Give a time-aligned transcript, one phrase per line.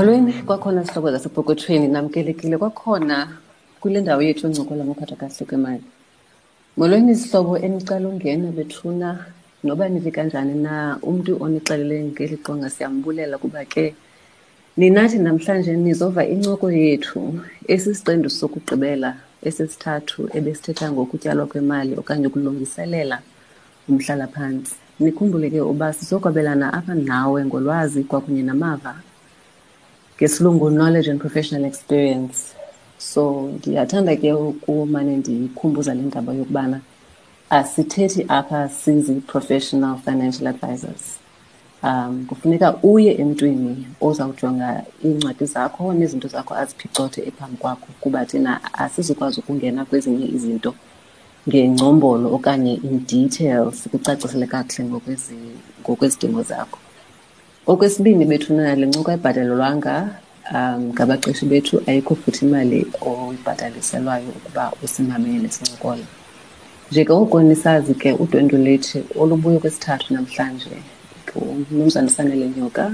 [0.00, 2.58] molweni kwakhona sihlobo zasepokothweni namkelekile.
[2.58, 3.28] Kwakhona
[3.80, 5.84] kule ndawo yethu encokola ngophatha kahle kwemali
[6.76, 9.26] molweni izihlobo enicala ungena bethuna
[9.64, 13.94] noba nivi kanjani na umntu onixelele ngeli qonga siyambulela kuba ke
[14.76, 17.20] ninathi namhlanje nizova incoko yethu
[17.68, 19.10] esisiqendu sokugqibela
[19.42, 23.18] esesithathu ebesithetha ngokutyalwa kwemali okanye ukulungiselela
[23.88, 28.94] umhlalaphantsi nikhumbule ke uba sizokwabelana apha nawe ngolwazi kwakunye namava
[30.20, 32.54] ngesilungu knowledge and professional experience.
[32.98, 36.80] So ndiyathanda ke ukumane ndiyikhumbuza le ndaba yokubana
[37.50, 41.18] asithethi apha sizi-professional financial advisors.
[41.82, 49.40] Um kufuneka uye emntwini ozawujonga iincwadi zakho nezinto zakho aziphicothe ephambi kwakho kuba thina asizukwazi
[49.40, 50.74] ukungena kwezinye izinto
[51.48, 54.84] ngengcombolo okanye in detail sikucacisele kakuhle
[55.80, 56.78] ngokwezidingo zakho
[57.70, 59.94] okwesibini bethu le ncoko ayibhatalelwanga
[60.54, 66.06] um ngabaqeshi bethu ayikho futhi imali oyibhataliselwayo ukuba usimamele sincokola.
[66.90, 70.76] Njengoko nisazi ke udwendwe lethu olubuye kwesithathu namhlanje
[71.34, 72.84] umnumzana sanele nyoka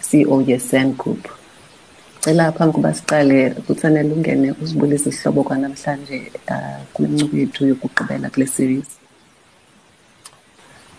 [0.00, 1.28] ceo ye-san group.
[2.20, 8.46] Cela phambi kuba siqale kutsanele ungene uzibulisa isihlobo kwanamhlanje uh, kule ncoko yethu yokugqibela kule
[8.46, 8.88] series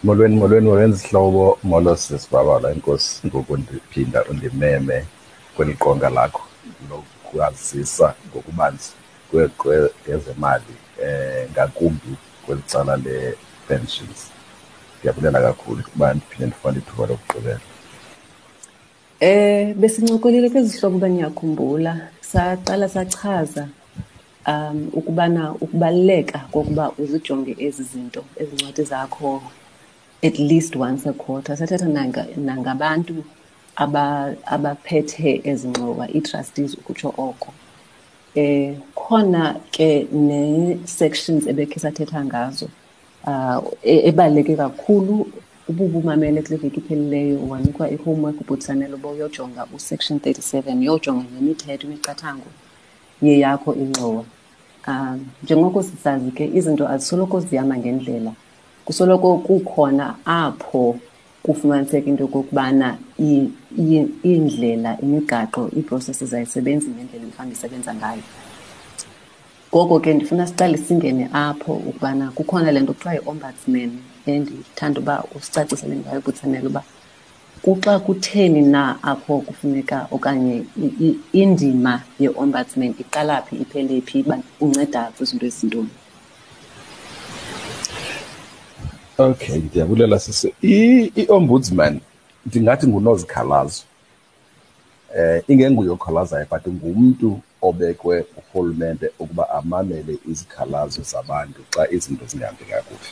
[0.04, 5.06] molweni molweni molweni sihlobo molo sisibabala inkosi ngokundiphinda undimeme
[5.56, 6.44] kweli qonga lakho
[6.90, 8.92] lokwazisa ngokubanzi
[10.06, 12.12] ngezemali eh ngakumbi
[12.46, 14.32] kweli cala le-pensions.
[15.00, 17.60] Ndiyabulela kakhulu ukuba ndiphinde ndifumane ithuba lokugqibela.
[19.20, 23.68] Eh besincokolile kwezihlobo baniyakhumbula saqala sachaza
[24.48, 29.42] um ukubana ukubaluleka kokuba uzijonge ezi zinto ezincwadi zakho
[30.28, 31.54] at least once a quarter.
[31.56, 33.24] Sathetha nanga nangabantu
[34.56, 37.54] abaphethe ezingxowa ii-trustees ukutsho oko.
[38.36, 42.68] Eh khona ke ne-sections ebekhe sathetha ngazo
[43.28, 45.16] uh ebaluleke kakhulu
[45.70, 52.50] ububumamele kule veki iphelileyo wanikwa i-homework ubutsanele uba uyojonga usection 37 uyojonga nemithetho imiqathango
[53.22, 54.24] yeyakho ingxowa
[54.88, 58.32] um njengoko sisazi ke izinto azisoloko zihamba ngendlela
[58.88, 61.00] kusoloko kukhona apho
[61.44, 62.98] kufumaniseka into yokokubana
[64.24, 68.24] iindlela imigaqo ii-processes ayisebenzi ngendlela imhlawumbi isebenza ngayo.
[69.70, 73.92] Ngoko ke ndifuna siqale singene apho ukubana kukhona le nto kuthiwa yi-ombudsman
[74.26, 76.84] endithanda uba usicacisele ngayo butsanele uba
[77.62, 80.64] kuxa kutheni na apho kufuneka okanye
[81.34, 85.90] indima ye-ombudsman iqala phi iphele phi uba unceda kwizinto ezintoni
[89.18, 92.00] okay ndiyabulela sise i-ombudsman
[92.46, 93.84] ndingathi ngunozikhalazo
[95.18, 103.10] eh ingenguye okhalazayo but ngumntu obekwe urhulumente ukuba amamele izikhalazo zabantu xa izinto zingahambi kakuhle.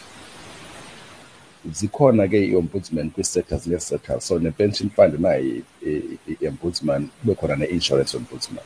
[1.71, 5.61] Zikhona ke i-ombudsman kwii-sectors ngee-sectors so ne-pension fund nayo
[6.41, 8.65] i-ombudsman kube khona ne-insurance ombudsman.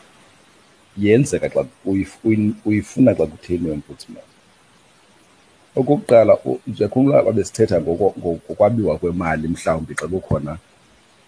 [0.97, 1.66] Yenzeka xa
[2.66, 4.28] uyifuna xa kutheni i-ombudsman?
[5.75, 6.38] Okokuqala
[6.68, 10.57] ndiyakhumbula babesithetha ngokwabiwa kwemali mhlawumbi xa kukhona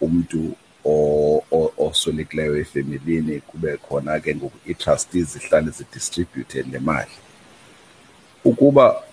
[0.02, 0.56] umntu
[1.78, 7.18] oswelekileyo efemilini kube khona ke ngoku ii-trustees zihlale zidistribute le mali.
[8.46, 9.04] Ukuba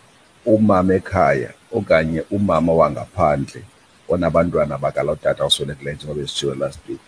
[0.47, 3.62] umama ekhaya okanye umama wangaphandle
[4.09, 7.00] onabantwana bakalotata oswelekileyo njengoba besitshiwo last week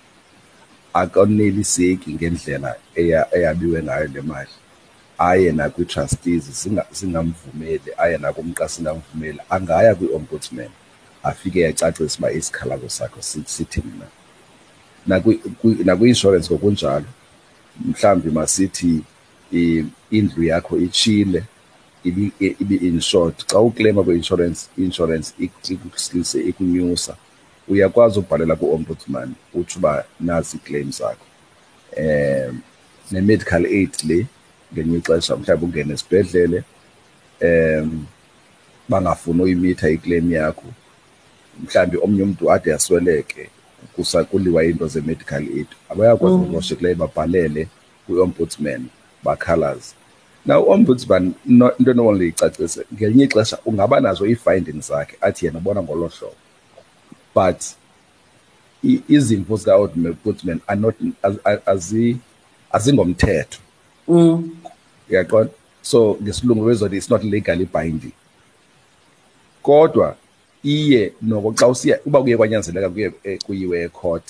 [0.93, 2.77] akoneliseki ngendlela
[3.33, 4.51] eyabiwe ngayo le mali
[5.21, 6.45] aye nakwii-trustees
[6.93, 10.73] zingamvumeli aye nakumqa singamvumeli angaya kwi-ombudsman
[11.23, 13.23] afike yacacisa uba isikhalazo sakho
[13.55, 14.07] sithini na
[15.85, 17.11] nakwi-inshorensi ngokunjalo
[17.85, 19.03] mhlawumbi masithi
[20.11, 21.43] indlu yakho itshile
[22.63, 25.35] ibi-insured xa uklaima kwi-inshorensi i-inshorensi
[25.69, 27.17] ikusilise ikunyusa
[27.69, 31.27] uyakwazi ukubhalela ku-ombudsman utsho uba nazi ii-claim zakho.
[31.97, 32.63] Um
[33.11, 34.27] ne-medical aid le
[34.73, 36.65] ngelinye ixesha mhlawumbi ungene esibhedlele
[37.43, 38.07] um
[38.89, 40.65] bangafuni uyimitha iclaim yakho.
[41.65, 43.51] Mhlawumbi omnye umntu ade asweleke
[44.31, 45.67] kuliwa into ze-medical aid.
[45.89, 47.69] Abayakwazi unoshekileyo babhalele
[48.07, 48.87] kwi-ombudsman
[49.25, 49.95] bakhalaze.
[50.47, 56.09] Now ombudsman into only icacise ngelinye ixesha ungaba nazo ii-findings zakhe athi yena ubona ngolo
[56.09, 56.37] hlobo.
[57.35, 57.63] But
[59.09, 60.61] izimvo zika-ombudsman
[62.73, 63.59] azingomthetho
[64.11, 65.53] uyaqonda
[65.83, 68.13] so ngesilungu bezothi it's not legally binding.
[69.63, 70.17] Kodwa
[70.65, 73.13] iye noko xa usiya uba kuye kwanyanzeleka kuye
[73.47, 74.25] kuyiwe ecourt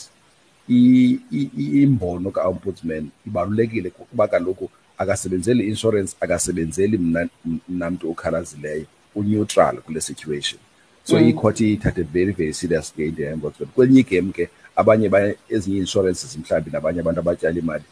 [0.69, 7.29] imbono ka-ombudsman ibalulekile kuba kaloku akasebenzeli i-insurance akasebenzeli mna
[7.69, 10.61] mnamntu okhalazileyo uneutral kule situation.
[11.05, 11.29] So mm.
[11.29, 16.71] icourt iyithathe very very serious ke into ye-ombudsman kwelinye igame ke abanye ezinye i-insurances mhlawumbi
[16.71, 17.85] nabanye abantu abatyala imali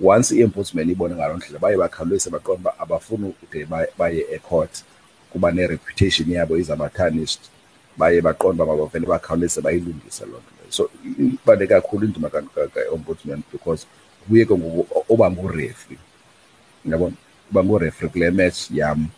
[0.00, 3.66] once i-ombudsman ibone ngaloo ndlela baye bakhawulise baqonda uba abafuni ude
[3.98, 4.84] baye ecourt
[5.32, 7.40] kuba ne-reputation yabo izaba-tarnished.
[7.96, 10.72] Baye baqonda uba mabavele bakhawulise bayilungise loo nto leyo.
[10.72, 13.86] So ibaluleke kakhulu indima ka-ombudsman because
[14.28, 15.98] kuye ke ngoku oba ngurefri
[16.84, 17.16] yabona
[17.50, 19.08] uba ngurefri kule match yam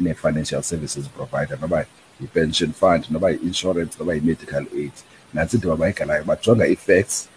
[0.00, 1.86] ne-financial services provider noba
[2.20, 4.92] i-pension fund noba i-insurance noba i-medical aid.
[5.34, 7.28] Nantsi indima bayidlalayo bajonga i-facts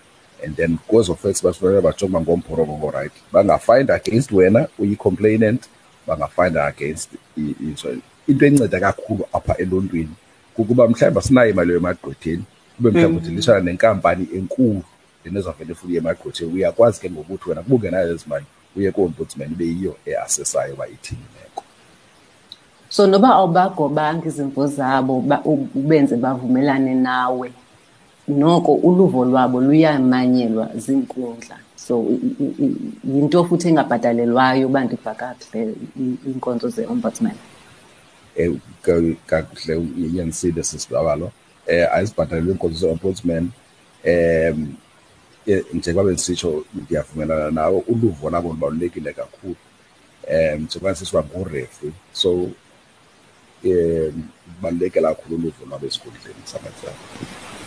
[0.45, 3.11] and then kwezo facts basifuneka bajonge uba ngomporokoko right?
[3.33, 5.61] Bangafind against wena uyi-complainant
[6.07, 10.15] bangafind against i-insurance into enceda kakhulu apha elontweni
[10.55, 12.43] kukuba mhlawumbi asinayo imali emagqwetheni
[12.77, 14.83] kube mhlawumbi udilishana nenkampani enkulu
[15.25, 18.45] lena ezavele ifuna emagqwetheni uyakwazi ke ngokuthi wena kuba ungenayo ezi mali
[18.75, 21.63] uye ko-ombudsman ibe yiyo easesayo uba ithini imeko.
[22.89, 25.23] So noba awubagobanga izimvo zabo
[25.75, 27.51] ubenze bavumelane nawe.
[28.27, 32.05] Noko uluvo lwabo luyamanyelwa ziinkundla so
[33.03, 37.37] yinto futhi engabhatalelwayo uba ndiva kakuhle iinkonzo ze-ombudsman.
[38.39, 43.49] Um kakuhle iyanisile sisibabalo um ayizibhatalelwe iinkonzo ze-ombudsman.
[44.05, 44.75] Um
[45.73, 49.55] njengoba bendisitsho ndiyavumelana nawo uluvo labo lubalulekile kakhulu.
[50.29, 52.31] Um njengoba sisiba ngurefri so
[53.63, 54.23] um
[54.55, 57.60] kubaluleke kakhulu uluvo lwabo esikhundleni samatyala Oh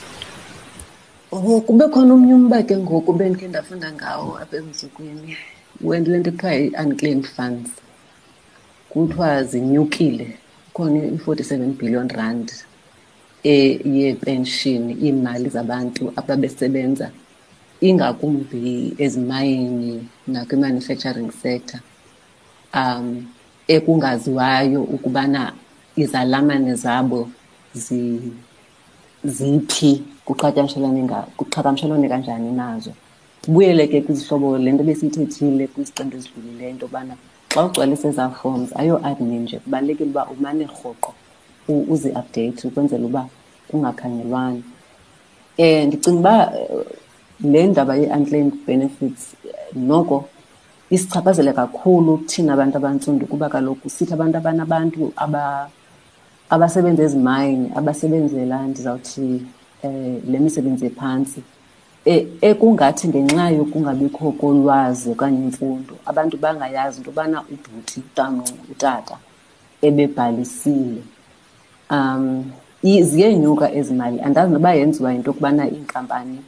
[1.34, 5.36] kube khona omnye umba ke ngoku bendike ndafunda ngawo apha emzukweni
[5.82, 7.70] wendile nto kuthiwa i-unclaimed funds.
[8.90, 10.38] Kuthiwa zinyukile.
[10.74, 12.52] Khona i-forty-seven billion rand
[13.44, 17.10] yepenshini iimali zabantu ababesebenza
[17.80, 21.80] ingakumbi ezimayini nakwi-manufacturing sector
[22.74, 23.26] um
[23.68, 25.52] ekungaziwayo ukubana
[25.96, 27.30] izalamane zabo
[29.24, 32.92] ziphi kuqhagamshelwane kanjani nazo?
[33.48, 37.14] Buyele ke kwizihlobo le nto besiyithethile kwiziqendu ezidlulileyo into yobana
[37.54, 41.14] xa ugcwalisa ezaa forms ayo-admin nje kubalulekile uba umane rhoqo
[41.68, 43.28] uzi-update ukwenzela uba
[43.68, 44.62] kungakhangelwani.
[45.58, 46.52] Um ndicinga uba
[47.40, 49.36] le ndaba ye-unclaimed benefits
[49.74, 50.28] noko
[50.90, 55.12] isichaphazele kakhulu thina abantu abantsundu kuba kaloku sithi abantu abanabantu
[56.50, 59.46] abasebenza ezimayini abasebenzela ndizawuthi
[59.84, 61.42] um le misebenzi ephantsi
[62.40, 69.16] ekungathi ngenxa yokungabikho kolwazi okanye imfundo abantu bangayazi into yobana ubhuti utamncu utata
[69.82, 71.02] ebebhalisile.
[71.90, 72.52] Um
[72.82, 74.20] ziyenyuka ezi mali.
[74.20, 76.38] Andazi noba yenziwa yinto yokubana iinkampani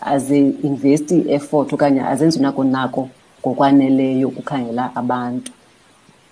[0.00, 3.08] azi-investi i-effort okanye azenzi nako nako
[3.40, 5.52] ngokwaneleyo ukukhangela abantu.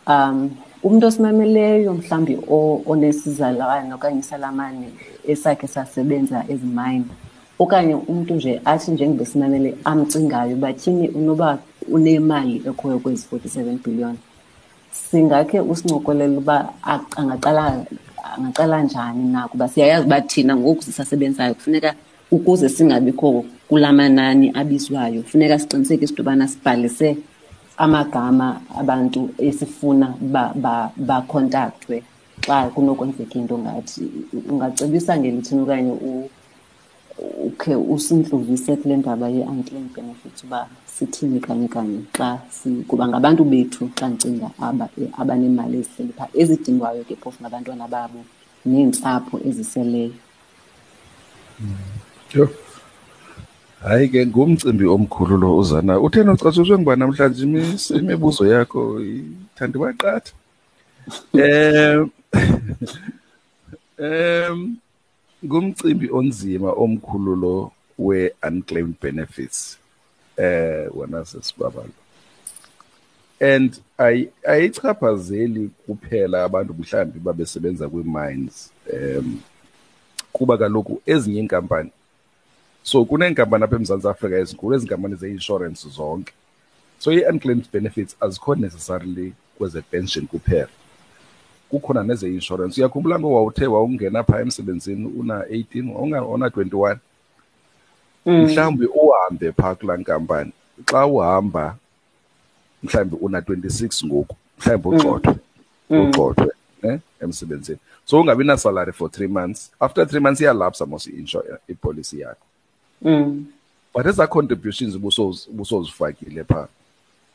[0.06, 0.50] Um
[0.82, 2.38] umntu osimameleyo mhlawumbi
[2.86, 4.88] onesizalwane okanye isalamane
[5.26, 7.10] esakhe sasebenza ezimayini
[7.58, 11.58] okanye umntu nje athi njengoba simamele amcingayo uba tyhini unoba
[11.88, 14.16] unemali ekhoyo kwezi forty-seven billion.
[14.92, 16.72] Singakhe usincokolele uba
[17.16, 21.54] angaqala njani na kuba siyayazi uba thina ngoku sisasebenzayo.
[21.54, 21.94] Kufuneka
[22.30, 27.16] ukuze singabikho kula manani abizwayo funeka siqinisekise into yobana sibhalise
[27.76, 30.14] amagama abantu esifuna
[30.96, 32.02] bakhontaktwe
[32.46, 34.02] xa kunokwenzeka into ngathi
[34.50, 35.92] ungacebisa ngelithini okanye
[37.46, 42.38] ukhe usintluvise kule ndaba ye-unclaimed benefits uba sithini kanye kanye xa
[42.88, 44.50] kuba ngabantu bethu xa ndicinga
[45.20, 48.20] abaneemali ezihleli phaa ezidingwayo ke phofu ngabantwana babo
[48.66, 50.14] neentsapho eziseleyo.
[52.34, 52.48] Yho.
[53.82, 57.42] Hayi ke ngumcimbi omkhulu lo uzana utheni ucatshiswe ngiba namhlanje?
[57.98, 60.32] Imibuzo yakho ithanda baqatha
[61.32, 62.10] um
[63.98, 64.76] um
[65.44, 69.78] ngumcimbi onzima omkhulu lo we-unclaimed benefits
[70.36, 71.92] eh wena sesibabalo.
[73.40, 73.80] And
[74.44, 79.40] ayichaphazeli kuphela abantu mhlawumbi babesebenza kwii-mines um
[80.32, 81.90] kuba kaloku ezinye iinkampani
[82.82, 86.32] so kuneenkampani apha eMzantsi Afrika ezinkulu ezi nkampani ze-insurance zonke.
[86.98, 90.68] So ii-unclaimed benefits azikho necessarily kweze-pension kuphela.
[91.70, 95.90] Kukhona neze-insurance uyakhumbula ngo wawuthe wawungena phaa emsebenzini una-eighteen
[96.34, 96.98] una-twenty-one
[98.26, 100.52] mhlawumbi uhambe phaa kulaa nkampani.
[100.84, 101.76] Xa uhamba
[102.82, 105.34] mhlawumbi una-twenty-six ngoku mhlawumbi ugxothwe
[105.90, 107.78] ugxothwe ne emsebenzini.
[108.04, 109.70] So ungabi na-salary for three months.
[109.80, 111.06] After three months iyalapsa mos
[111.68, 112.46] i-policy yakho.
[113.02, 113.46] Mm.
[113.94, 116.68] but ezaa contributions ubusoz- ubusozifakile phaa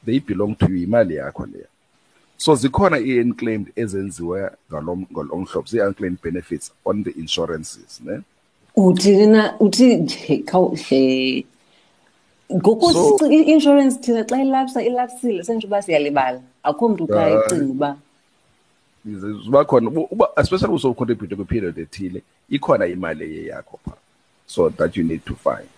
[0.06, 1.66] they belong to you imali yakho leya
[2.42, 8.22] so zikhona i-unclaimed ezenziwe ngalo ngalo nhlobo zii-unclaimed benefits on the insurances ne?
[8.76, 11.46] Uthi na uthi khawuhle
[12.54, 16.42] ngoku i-insurance thina xa ilapsa ilapsile sentsho uba siyalibala.
[16.64, 17.36] Akho mntu ka Hayi.
[17.46, 17.98] icinga uba
[19.44, 23.98] ziba khona uba especially usocontribute kwi-period ethile ikhona imali eye yakho phaa
[24.48, 25.70] so that you need to find.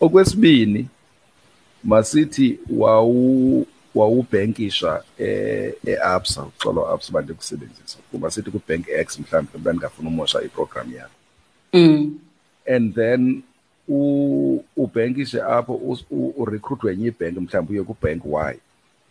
[0.00, 0.88] Okwesibini
[1.84, 10.42] masithi wawu wawubhenkisha eh e-absa uxolo absa bantu kusebenzisa masithi ku-bank x mhlawumbe bendingafuna umosha
[10.42, 11.14] iprogram yakho
[11.72, 12.18] mm.
[12.74, 13.42] and then
[13.88, 18.56] u- ubhenkishe apho us- u- urecruitwe enye ibhenki mhlawumbe uye kubhenk y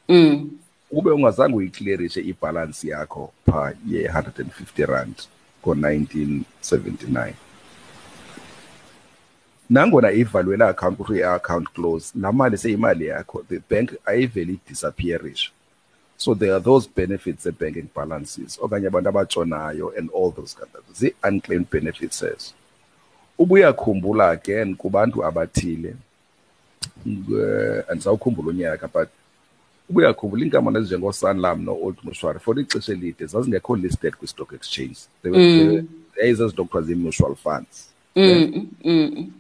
[0.09, 0.49] Mm.
[0.91, 5.15] ube ungazange uyiclearishe ibhalansi yakho phaa ye-150 rand
[5.63, 7.33] ngo-1979
[9.69, 15.51] nangona ivalwe la account kuthiwa i-account close laa mali seyimali yakho the bank ayivele idisappearishe
[16.17, 20.83] so there are those benefits ze-banking balances okanye abantu abatshonayo and all those kind of
[20.99, 22.53] zii-unclaimed benefits ezo
[23.37, 25.95] ubuyakhumbula again kubantu abathile
[27.07, 29.09] eh, andisawukhumbula unyaka but
[29.89, 35.67] ubuyakhumbula iinkampani ezinjengosanlam no-old mutual for ixesha elide zazingekho listed kwi-stock exchange They were- they
[35.67, 35.83] were-
[36.21, 37.85] yayizezinto kuthiwa zii-mutual funds
[38.15, 38.67] Mm.
[38.83, 39.31] Mm.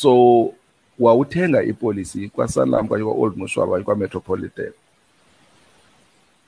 [0.00, 0.52] So
[0.98, 4.72] wawuthenga ipolisi kwasanlam kanye kwa-old mutual kanye kwametropolitan.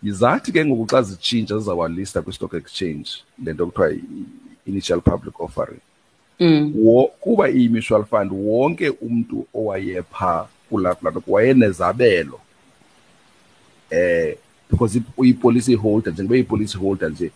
[0.02, 3.10] Yizathi ke ngoku xa zitshintsha zizawalista kwi-stock exchange
[3.44, 5.80] le nto kuthiwa i-initial public offering.
[6.40, 6.72] Mm.
[6.76, 12.40] wo, kuba iyi-mutual fund wonke umntu owayephaa kulaa kulaa nto wayenezabelo
[13.90, 14.36] eh
[14.70, 17.30] because i- uyi-policy holder njengoba iyi-policy holder nje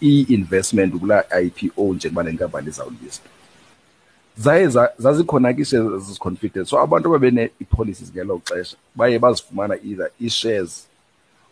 [0.00, 3.28] i-investment kulaa IPO njengoba le nkampani izawulista.
[4.38, 10.86] Zaye za- zazikhona ke i-shares eziconfident so abantu ababene-policies ngelo xesha baye bazifumana either i-shares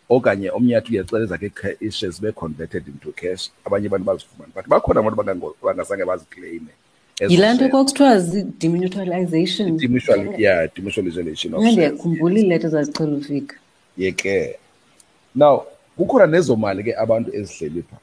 [0.09, 3.49] okanye omnye athi uyaxeleza ke ca- i-shares zibe converted into cash.
[3.65, 6.71] Abanye abantu bazifumane but bakhona abantu bangango- bangazange bazikleyime
[7.19, 7.71] ezo yilaa nto shares.
[7.71, 11.75] kwakuthiwa zi-demutualization Demutual- yeah demutualization of mna shares.
[11.93, 13.55] ndiyakhumbula iileta zazicela ufika.
[13.97, 14.55] Yeke
[15.35, 15.63] now
[15.97, 17.97] kukhona nezo mali ke abantu ezihleli pha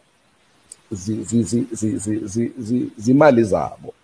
[0.92, 3.94] zi- zi- zi- zi- zi- zi- zi- zimali zabo.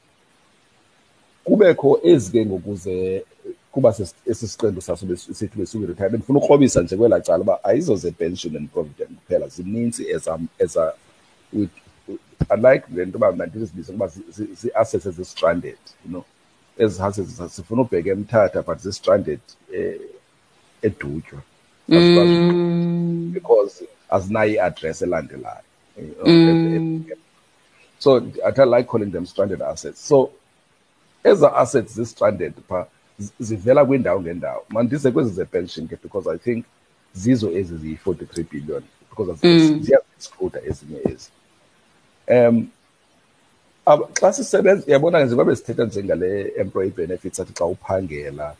[1.44, 3.24] Kubekho ezi ke ngokuze
[3.72, 3.94] kuba
[4.26, 9.10] esi siqendu saso sithi besuku-retire bendifuna ukrobisa nje kwelaa cala uba ayizo ze-pension and provident
[9.18, 10.92] kuphela zininzi eza eza
[11.54, 11.82] with-
[12.54, 16.24] unlike le nto uba mandithi zibize ukuba zi- zi- zii-assets ezi-stranded you know.
[16.78, 19.40] Ezi assets sifuna ubheka emthatha but zi-stranded
[19.74, 20.00] eh,
[20.82, 21.42] edutywa.
[21.88, 23.30] Mm.
[23.34, 25.60] because azinayo i-address elandelayo
[25.98, 27.18] you know, at- at-
[27.98, 30.08] so i like calling them stranded assets.
[30.08, 30.30] So
[31.24, 32.86] eza assets zi-stranded pha
[33.18, 34.64] zi- zivela kwindawo ngendawo.
[34.68, 36.64] Mandize kwezi ze-pension ke because i think
[37.14, 39.32] zizo ezi ziyi-43 billion because
[39.80, 41.28] ziyaziexcluda ezinye ezi.
[42.28, 42.68] Um
[44.14, 48.54] xa sisebenza uyabona ke njengoba besithetha njengale employee benefits athi xa uphangela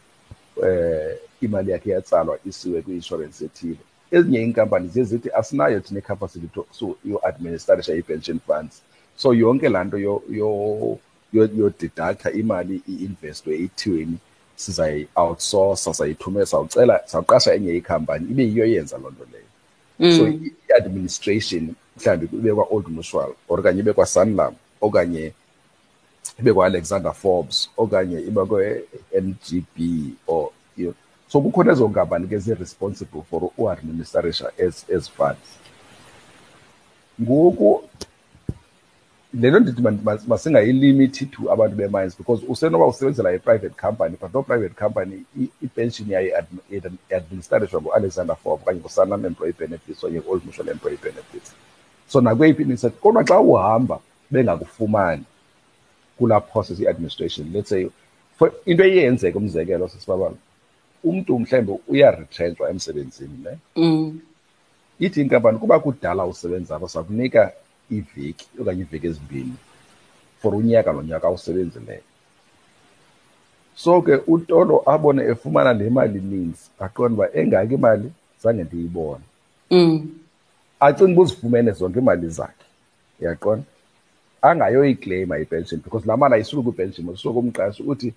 [0.65, 3.79] eh imali yakhe yatsalwa isiwe kwi-insurance ethile.
[4.11, 8.83] Ezinye iinkampani ziye zithi asinayo thina icapacity so yo-administrarisha i-pension funds.
[9.17, 10.37] So yonke laa nto yo- yo-
[10.81, 10.99] yo-
[11.35, 14.17] yodidaktha imali i-investwe ithiweni
[14.57, 19.45] sizayi-outsourca sayithumela sawucela sawuqasha enye ikhampani ibe yiyo yenza loo nto leyo.
[20.19, 25.33] So i- i-administration mhlawumbi ibe kwa-old mutual or kanye ibe kwa-sanlam okanye
[26.41, 29.77] ibe kwa-alexander forbes okanye ibe kwe-ngb
[30.27, 30.95] or you know.
[31.29, 35.49] so kukhona ezo nkampani ke zi-responsible for uadministrarisha ezi ezi funds.
[37.23, 37.85] Ngoku
[39.41, 44.35] le nto ndithi ma- ma- masingayilimithi to abantu be-mines because usenoba usebenzela i-private company but
[44.35, 50.23] no private company i- ipension yayo iadmi- iadministrarishwa ngu-alexander forbes okanye ngu-sanlam employee benefits okanye
[50.29, 51.53] old mutual employee benefits.
[52.09, 54.01] So nakweyiphi imisebenzi kodwa xa uhamba
[54.31, 55.25] bengakufumani
[56.19, 57.89] kulaa process i-administration let's say
[58.39, 60.37] for into eyenzeka umzekelo sisibabalo
[61.05, 63.59] umntu mhlawumbi uyaretrenchwa emsebenzini ne?
[63.77, 64.21] Mm.
[64.99, 67.53] ithi inkampani kuba kudala usebenza apho sakunika
[67.91, 69.55] iveki okanye iiveki ezimbini
[70.43, 72.03] for unyaka nonyaka awusebenzileyo
[73.77, 78.13] so ke utolo abone efumana le mali ininzi aqonda uba engaki imali
[78.43, 79.25] zange ndiyibone.
[79.71, 80.09] Mm.
[80.81, 82.65] acinga uba uzifumene zonke iimali zakhe
[83.21, 83.65] uyaqonda
[84.43, 88.15] angayoyikleyima ipension because laa mali ayisuki kwipension isuka kumqashi uthi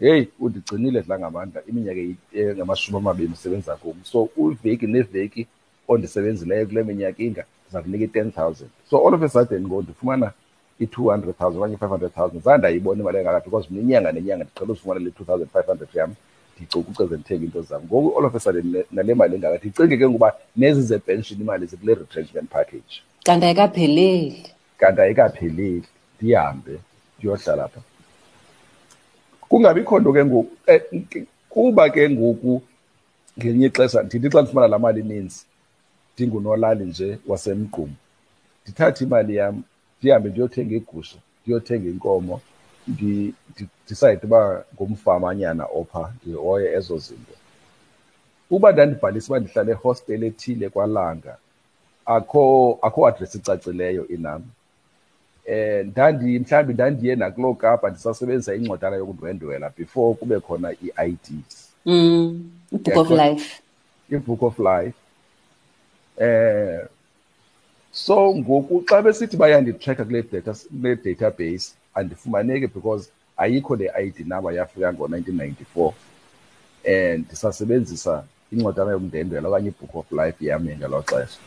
[0.00, 3.94] heyi undigcinile dla ngamandla iminyaka eyi- engamashumi amabini usebenza kum.
[4.04, 5.46] So iveki neveki
[5.88, 8.70] ondisebenzileyo kule minyaka inga ndiza kunika i-ten thousand.
[8.90, 10.32] So all of a sudden ngoku ndifumana
[10.80, 15.98] i-200,000 okanye i-500,000 zange ndayibona imali engaka because mninyanga inyanga nenyanga ndicela uzifumana le 2,500
[15.98, 16.14] yam
[16.56, 17.82] ndicukuceze ndithenge into zam.
[17.82, 21.94] Ngoku all of a sudden nale mali engaka ndicinge ke ngoba nezi zepension imali zikule
[21.94, 23.02] retrenchment package.
[23.24, 24.46] Kanti ayikapheleli.
[24.78, 25.84] Kanti ayikapheleli.
[26.20, 26.78] Ndihambe
[27.18, 27.80] ndiyohlala pha
[29.48, 30.82] kungabikho nto ke ngoku eh,
[31.48, 32.62] kuba ke ngoku
[33.38, 35.44] ngelinye ixesha ndithi xa ndifumana laa mali ininzi
[36.18, 37.94] ndingunolali nje wasemgqumo
[38.62, 39.62] ndithathe imali yam
[39.98, 42.40] ndihambe ndiyothenga igusha ndiyothenga inkomo
[42.88, 47.32] ndidicide uba ngumfamanyana opha ndihoye ezo zinto.
[48.50, 51.36] Uba ndandibhalisa uba ndihlala ehostel ethile kwalanga
[52.06, 54.42] akho akho address icacileyo inam.
[55.46, 62.96] Eh ndandi mhlawumbi ndandiye nakuloo kapa ndisasebenzisa incwadana yokundwendwela before kube khona ii-IDs mm book
[62.96, 63.62] of life.
[64.10, 64.96] I-book of life.
[66.20, 66.86] Eh
[67.92, 74.52] so ngoku xa besithi bayanditracka kule data kule database andifumaneki because ayikho le ID number
[74.52, 75.92] yafika ngo-1994
[76.84, 81.38] and ndisasebenzisa incwadana yokundendela okanye i-book of life yam ngelo xesha.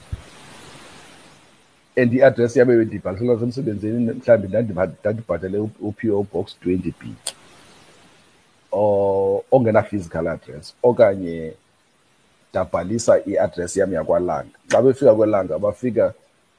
[1.95, 4.47] And i-address yam ebendibhaliselwa semsebenzini mhlawumbi
[5.01, 7.15] ndandibhatele u-PO box 20 b
[9.51, 11.53] ongena-physical address okanye
[12.51, 14.55] ndabhalisa i-address yam yakwalanga.
[14.67, 16.13] Xa befika kwelanga bafika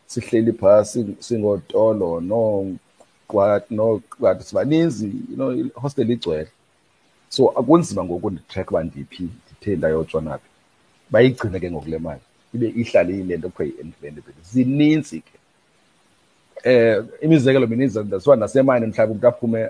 [0.07, 2.21] sihleli phasi singotolo
[3.71, 6.49] noqwathi sibaninzi you know ihostel igcwele.
[7.29, 10.49] So akunzima ngoku nditrack uba ndiphi ndithe ndayotshona phi
[11.11, 12.21] bayigcine ke ngoku le mali
[12.55, 15.33] ibe ihlalile le nto kuthiwa yi-inventable zininzi ke.
[16.65, 19.69] Eh imizekelo mininzi ndasiwa nasemine mhlawumbi umuntu aphume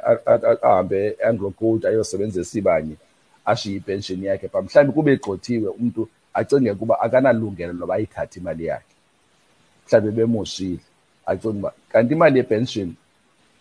[0.62, 2.96] ahambe anglo gold ayosebenzisa ibanye.
[3.44, 8.94] Ashiye ipenshini yakhe pha mhlawumbi kube egxothiwe umuntu acinge ukuba akanalungelo loba ayithathe imali yakhe.
[9.86, 10.80] Mhlawumbi bemoshile
[11.26, 12.94] acinge uba kanti imali yepension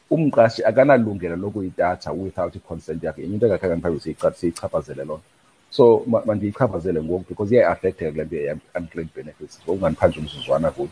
[0.10, 3.23] umqashi akanalungelo lokuyithatha without i-consent yakhe.
[3.23, 5.23] Enye into engakhange mhlawumbi siyichaphazele loo nto.
[5.69, 9.60] So mandiyichaphazele ngoku because iyayi-affecteka kule nto ye-unclaimed benefits.
[9.63, 10.89] Ngokungandiphandle umzuzwana kuyo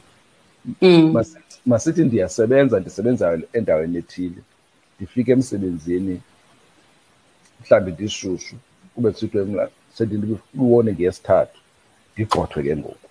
[1.66, 4.42] masithi ndiyasebenza ndisebenza endaweni ethile
[4.96, 6.22] ndifike emsebenzini
[7.62, 8.56] mhlawumbi ndishushu.
[9.00, 11.58] Kube kusithiwe sendiliwone ngeyesithathu
[12.14, 13.08] ndigxothwe ke ngoku.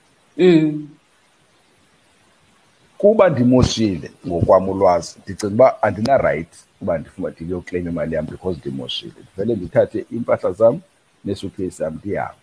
[2.98, 6.48] Kuba ndimoshile ngokwam ulwazi ndicinga uba andina-right
[6.82, 9.12] uba ndifuna ndiyokleyima imali yam because ndimoshile.
[9.22, 10.80] Ndivele ndithathe iimpahla zam
[11.24, 12.34] nesuitcase yam ndihambe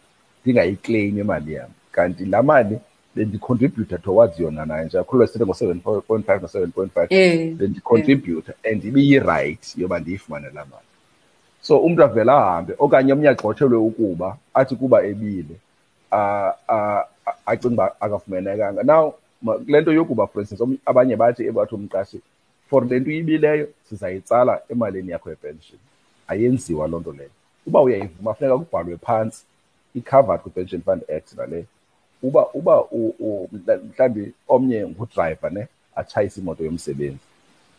[0.43, 1.69] ndingayikleyimi imali yam.
[1.91, 2.79] Kanti laa mali
[3.15, 7.07] bendicontributor towards yona nayo nje akhulule sithi ngo-seven point five no-seven point five
[7.57, 10.85] bendicontributor and ibiyi-right yoba ndiyifumane laa mali.
[11.65, 15.55] So umntu avele ahambe okanye omnye agxothelwe ukuba athi kuba ebile
[17.45, 18.83] acinga uba akafumenekanga.
[18.83, 19.13] Now
[19.65, 22.21] kule nto yokuba for instance abanye bathi bathi umqashi
[22.69, 25.79] for le nto uyibileyo sizayitsala emalini yakho yepension.
[26.27, 27.29] Ayenziwa loo nto leyo.
[27.67, 29.43] Uba uyayivuma funeka kubhalwe phantsi
[29.95, 31.65] i-covered kwi-pension fund act naleyo
[32.23, 37.25] uba uba mhlawumbi omnye ngudrayiva ne atshayise imoto yomsebenzi.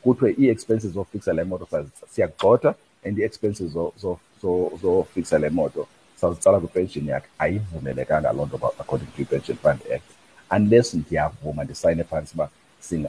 [0.03, 1.67] Kuthiwe ii-expenses zofixa le moto
[2.11, 3.73] siyakugxotha and ii-expenses
[4.83, 5.89] zofixa le moto.
[6.17, 10.05] Sazitsala kwipension yakhe ayivumelekanga loo nto according to i-pension fund act
[10.51, 12.49] unless ndiyavuma ndisayine phantsi uba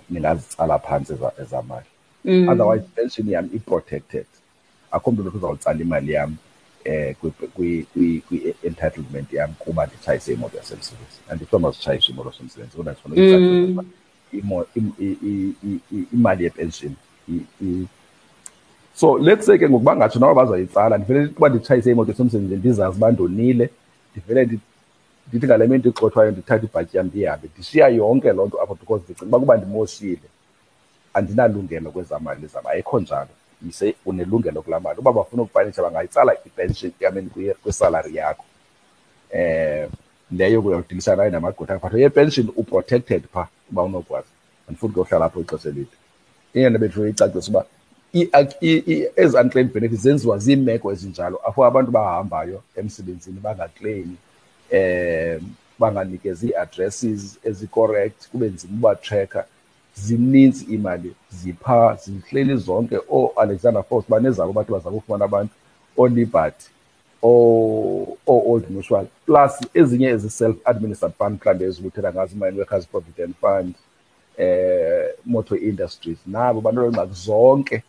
[0.10, 1.86] ningazitsala phantsi ezamali
[2.50, 4.26] otherwise pension yam i-protected.
[4.92, 6.36] Akho mntu lothi uzawutsala imali yam
[6.84, 7.16] eh
[7.56, 13.86] kwi-entitlement yam kuba nditshayise imoto yasemsebenzi andithiwa mazitshayiswe imoto yasemsebenzi kodwa ndifuna
[16.14, 16.96] imali yepension
[19.00, 23.12] so let's say ke ngokuba ngatsho nabo bazayitsala ndivele kuba nditshayise imoto yasemsebenzini ndizazi uba
[23.12, 23.70] ndonile
[24.12, 24.60] ndivele
[25.28, 29.28] ndithi ngale mini ndigxothwayo ndithathe ibhatyi yam ndihambe ndishiya yonke loo nto apho because ndicinga
[29.28, 30.28] uba kuba ndimoshile.
[31.14, 33.34] Andinalungelo kwezaa mali zam ayikho njalo.
[33.66, 35.00] Yise unelungelo kulaa mali.
[35.00, 37.30] Uba bafuna ukufanisha bangayitsala ipension yameni
[37.64, 38.46] kwisalari yakho.
[39.32, 39.90] Eh
[40.32, 44.28] leyo kuyawudilisana nayo namagqwetha but yepension uprotected pha uba unokwazi.
[44.68, 45.96] Andifuni kuyohlala apho ixesha elide.
[46.54, 47.66] Inyana bethu icacisa uba
[49.16, 54.18] ezi unclaimed benefits zenziwa ziimeko ezinjalo apho abantu bahambayo emsebenzini bangakleyimi
[54.70, 55.40] eh
[55.80, 59.46] banganikezi ii-addresses ezi-correct kube nzima ubatracka
[59.96, 63.00] zininzi iimali zipha zihleli zonke.
[63.10, 65.54] Ooalexander fox banezabo bathi bazama ufumana abantu
[65.98, 66.66] ooliberty
[67.24, 73.74] oo-old mutual plus ezinye ezi-self-administered fund mhlawumbi ezibuthetha ngazo i-mine workers provident fund
[74.38, 77.84] eh motor industries nabo bantu ngxaki zonke.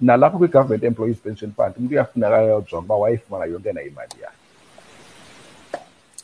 [0.00, 4.36] Nalapho kwi-government employees pension fund umntu uyafuneka yojonga uba wayifumana yonke na imali yakhe.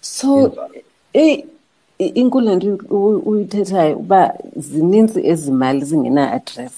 [0.00, 0.52] So
[1.98, 2.66] inkulu nto
[3.26, 6.72] uyithethayo uba zininzi ezi mali zingena-address.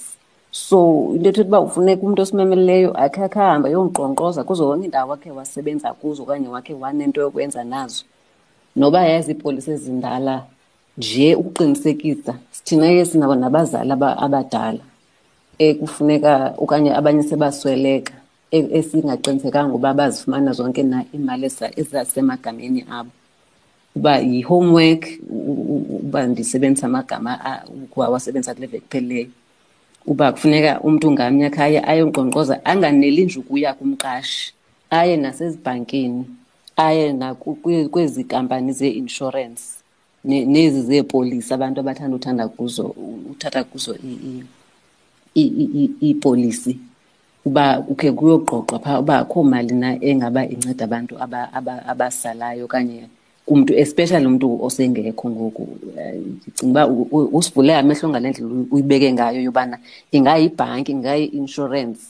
[0.50, 5.30] So into ethetha uba ufuneka umntu osimemeleyo akhe akhe ahambe yonkqonkqoza kuzo wonke indawo wakhe
[5.30, 8.04] wasebenza kuzo okanye wakhe wanento yokwenza nazo.
[8.76, 10.44] Noba yazi iipolisi ezindala
[10.98, 14.80] nje ukuqinisekisa sithina ke sinabo nabazali abadala
[15.58, 18.12] ekufuneka okanye abanye sebasweleka
[18.50, 23.10] esingaqinisekanga uba bazifumana zonke na iimali ezasemagameni abo.
[23.96, 25.02] Uba yi-homework
[26.00, 27.32] uba ndisebenzisa amagama
[27.84, 29.28] ukuwasebenzisa kule veki
[30.06, 34.54] uba kufuneka umntu ngamnye akhaye ayonkqonkqoza anganeli nje ukuya kumqashi
[34.90, 36.24] aye nasezibhankini
[36.76, 39.78] aye nakwezi kampani zee-inshorensi
[40.24, 42.94] nezi zeepolisi abantu abathanda uthanda kuzo
[43.30, 43.96] uthatha kuzo
[46.02, 46.78] iipolisi
[47.44, 51.16] uba ukhe kuyoqoqwa phaa uba akho mali na engaba inceda abantu
[51.90, 53.08] abasalayo okanye
[53.46, 55.68] kumntu especially umntu osengekho ngoku.
[56.36, 59.78] Ndicinga uba usivule amehlo ngale ndlela uyibeke ngayo yobana
[60.12, 62.00] ingayibhanki ingayi-insurance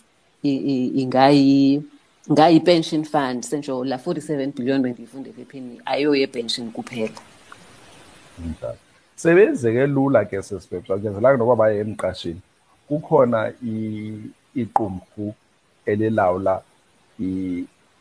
[0.43, 7.21] ingayi-pension fund sentsho la forty-seven billion bendiyifundele ephini ayoyepension kuphela.
[9.17, 12.41] Sebenzeke lula ke sesibhebha kunyanzelanga noba baye emqashini
[12.88, 13.53] kukhona
[14.55, 15.35] iqumrhu
[15.87, 16.62] elilawula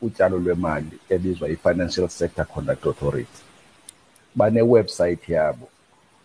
[0.01, 3.41] utyalo lwemali ebizwa i-Financial Sector Conduct Authority.
[4.35, 5.69] Bane-website yabo.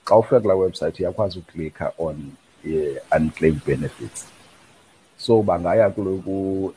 [0.04, 2.32] Xa ufika kulaa website uyakwazi uklikha on
[3.16, 4.26] unclaimed benefits.
[5.16, 6.76] So bangaya ku-fsca.co.za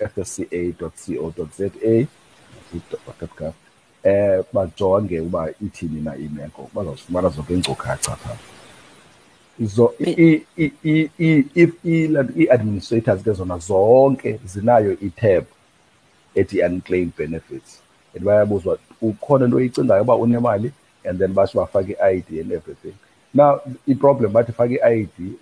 [4.04, 8.38] eh bajonge uba ithini na imeko bazawufumana zonke iinkcukacha phaa
[9.60, 9.94] zo
[11.86, 15.44] ii-administrators ke zona zonke zinayo itab
[16.36, 17.82] ethi unclaimed benefits.
[18.16, 20.72] And bayabuzwa ukhona into oyicingayo uba unemali
[21.06, 22.94] and then basho bafake i-ID and everything.
[23.34, 25.36] Now iproblem bathi fake i-ID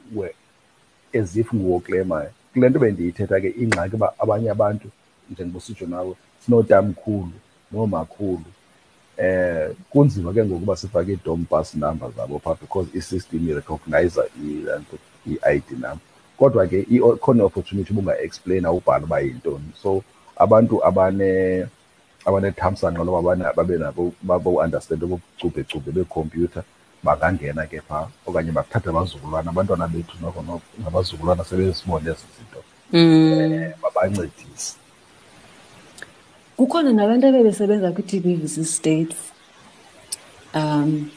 [1.13, 4.87] as if nguwoklemayo kule nto bendiyithetha ke ingxaki uba abanye abantu
[5.29, 7.31] njengoba usitsho nawe sinotamkhulu
[7.71, 8.45] noomakhulu
[9.17, 14.19] eh kunzima ke ngokuba sifake i-dom bus number zabo phaa because i-system irecognize
[15.25, 15.99] i-ID number.
[16.37, 16.85] Kodwa ke
[17.21, 19.73] khona opportunity ubunga-explaina ubhala uba yintoni.
[19.81, 20.03] So
[20.35, 21.67] abantu abane
[22.25, 26.63] abanethamsanqa loba babe nabo babo-understand bobucubhecubhe bekhompyutha
[27.03, 28.07] bangangena ke phaa.
[28.25, 32.63] Okanye bathathe abazukulwana abantwana bethu noko nabazukulwana sebezibone ezi zinto.
[32.93, 34.82] Um babancedise.
[36.57, 39.17] Kukhona nabantu abebesebenza kwi-TBVC states
[40.55, 41.09] um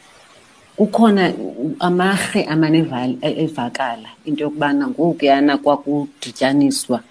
[0.76, 1.32] kukhona
[1.80, 2.78] amarhe amane
[3.22, 7.02] evakala into yokubana ngokuyana kwakudityaniswa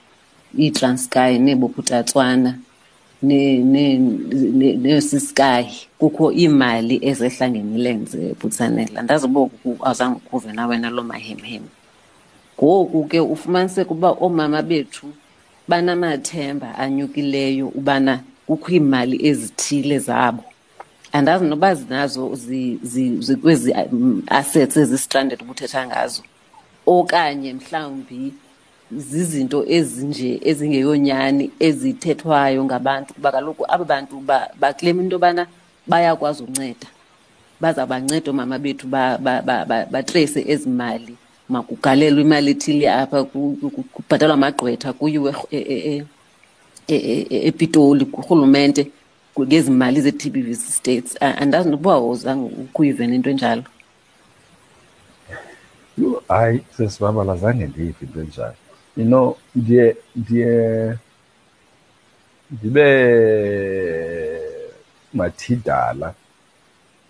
[3.22, 3.98] ne ne
[4.84, 9.50] neSiskai kukho iimali ezehla ngemilenze Butsanela andazi uba
[9.82, 11.64] awuzange ukuve nawena loo mahemhem.
[12.58, 15.08] Ngoku ke ufumaniseka uba oomama bethu
[15.68, 20.44] banamathemba anyukileyo ubana kukho iimali ezithile zabo.
[21.12, 22.36] Andazi noba zinazo
[23.20, 23.74] zikwezi
[24.28, 26.24] assets ezi-stranded ubuthetha ngazo.
[26.86, 28.34] Okanye mhlawumbi
[28.92, 34.24] zizinto ezinje ezingeyonyani ezithethwayo ngabantu kuba kaloku aba bantu
[34.60, 35.48] baklema into yobana
[35.88, 36.88] bayakwazi unceda.
[37.62, 38.88] Bazawubanceda oomama bethu
[39.92, 41.18] batreyise ezi mali
[41.50, 43.24] makugalelwe imali ethile apha
[43.94, 45.30] kubhatalwa amagqwetha kuyiwe
[47.50, 48.92] epitoli kurhulumente
[49.40, 53.64] ngezi mali ze-tbv states andazi nokuba wozange ukuyive nento enjalo.
[56.28, 58.56] Hayi sesibabala zange ndiyive into enjalo.
[58.98, 60.98] You know ndiye ndiye
[62.52, 62.86] ndibe
[65.14, 66.14] mathidala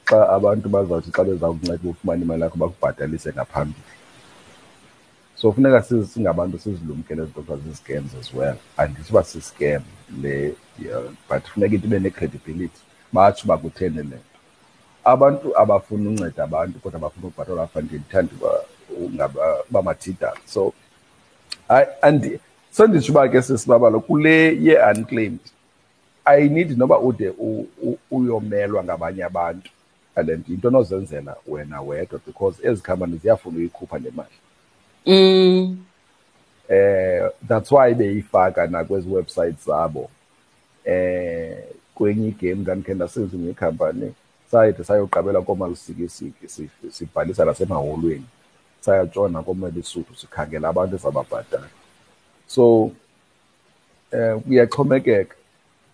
[0.06, 3.85] xa abantu bazawuthi xa bezawukunceda ufumana imali yakho bakubhatalise ngaphambili
[5.46, 8.56] so funeka singabantu sizilumkele ezi nto zi-scams as well.
[8.78, 9.82] Andithi uba si-scam
[10.22, 10.56] le
[11.30, 12.82] but funeka into ibe ne-credibility.
[13.14, 14.04] Batsho uba kutheni le.
[14.04, 14.18] Nto
[15.04, 18.34] abantu abafuna unceda abantu kodwa bafuna ukubhatalwa ngaphambili ndithanda
[19.70, 20.74] uba mathidala so
[21.68, 22.40] hayi
[22.72, 25.40] senditsho uba ke sisibabalo kule ye-unclaimed
[26.26, 27.34] ayinidi noba ude
[28.12, 29.70] uyomelwa ngabanye abantu.
[30.18, 34.30] And into onozenzela wena wedwa because ezi khampani ziyafuna uyikhupha le mali.
[35.06, 35.78] Mm.
[36.70, 40.10] Eh that's why beyifaka nakwezi websites zabo.
[40.86, 41.64] Eh
[41.96, 44.14] kwenye igame ndandikhe ndasenza ngekhampani
[44.52, 46.48] sayithi sayoqabela komalusikisiki
[46.92, 48.26] sibhalisa nasemahholweni
[48.82, 51.70] sayatshona komelisuthu sikhangela abantu ezababhatala
[52.48, 52.92] so
[54.12, 55.36] eh kuyaxhomekeka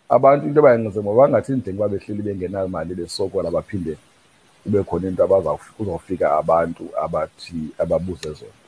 [0.10, 3.98] abantu into abayenze ngoba bangathi indlela uba behleli bengenayo imali besokola baphinde
[4.64, 8.61] kube khona into abazawufika abantu abathi ababuze zona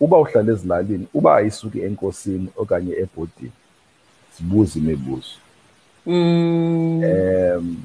[0.00, 3.52] uba uhlala ezilalini uba ayisuki enkosini okanye ebhodini
[4.36, 5.34] sibuze imibuzo.
[6.06, 7.04] Mm.
[7.04, 7.76] um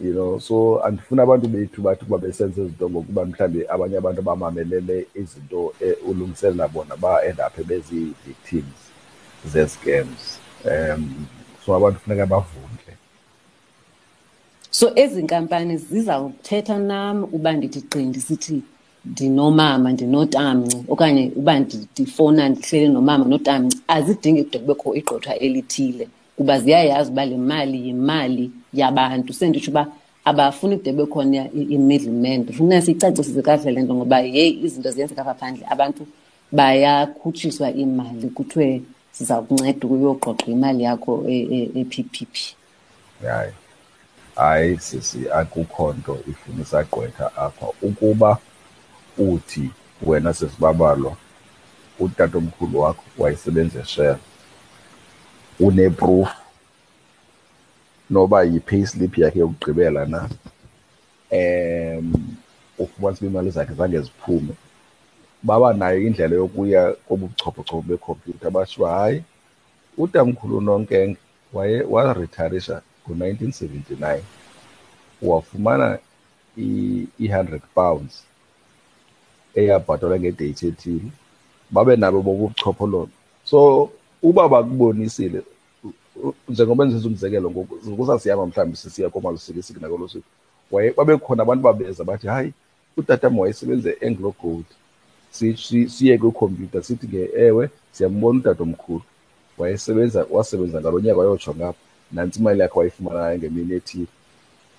[0.00, 5.06] you know so andifuna abantu bethu bathi ukuba besenza izinto ngokuba mhlawumbe abanye abantu abamamelele
[5.14, 8.80] izinto eh, ulungiselela bona ba-end up bezi-victims
[9.52, 10.38] ze-scams.
[10.64, 11.26] Um
[11.66, 12.74] so abantu funeka bavunde
[14.70, 18.62] So ezi nkampani zizawuthetha nam uba ndithi gqi ndisithi
[19.06, 26.60] ndinomama ndinotamnci okanye uba ndi- ndifowuna ndihlele nomama notamnci azidingi kude kubekho igqothwa elithile kuba
[26.60, 29.32] ziyayazi uba le mali yimali yabantu.
[29.32, 29.86] Senditsho uba
[30.24, 32.40] abafuni kude bekhona i- i-middleman.
[32.40, 35.66] Ndifuna siyicacisise kakuhle le nto ngoba yeyi izinto ziyenzeka apha phandle.
[35.70, 36.06] Abantu
[36.52, 42.34] bayakhutshiswa imali kuthiwe siza kunceda ukuyogqogqa imali yakho e- e- e-P_P_P
[43.22, 43.52] hayi
[44.36, 47.66] hayi sisi akukho nto ifuna isagqwetha apha.
[47.82, 48.38] Ukuba
[49.18, 49.70] uthi
[50.02, 51.16] wena sesibabalwa
[51.98, 54.16] utatomkhulu wakho wayesebenza eshell
[55.60, 56.28] uneproof
[58.10, 60.28] noba yi-payslip yakhe yokugqibela na
[61.32, 62.36] um
[62.78, 64.54] ufumanisa uba imali zakhe zange ziphume.
[65.42, 69.24] Baba nayo indlela yokuya kobuchophochopho bekhompyutha bashiwa hayi
[69.98, 71.16] utamkhulu nonkenge
[71.52, 74.20] waye waritharisha ngo-1979
[75.22, 75.98] wafumana
[76.56, 78.24] i-100 pounds.
[79.54, 81.10] Eyabhatalwa ngedate ethile
[81.70, 83.08] babe nabo bobuchophololo
[83.44, 83.90] so
[84.22, 85.42] uba bakubonisile
[85.84, 85.92] u-
[86.28, 90.24] u- njengoba njenza umzekelo ngoku kusasihamba mhlawumbi sisiya komalusikisiki nakolo suku
[90.70, 92.52] waye babekhona abantu babeza bathi hayi
[92.96, 94.64] utatam wayesebenza e-anglo gold.
[95.30, 99.02] Si- si- siye kwikhompyutha sithi ke ewe siyambona utatomkhulu.
[99.58, 101.78] Wayesebenza wasebenza ngalo nyaka wayotsho ngapha.
[102.12, 104.06] Nantsi imali yakhe wayifumanayo ngemini ethile.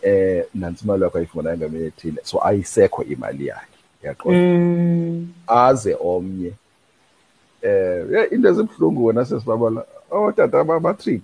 [0.01, 2.21] Eh nantsi imali yakhe wayifumanayo ngemini ethile.
[2.23, 3.74] So ayisekho imali yakhe.
[4.05, 5.27] Yaqonda Mm.
[5.47, 6.51] aze omnye.
[7.61, 11.23] Eh yeah, into ezibuhlungu wena sesibabala otata bamatrick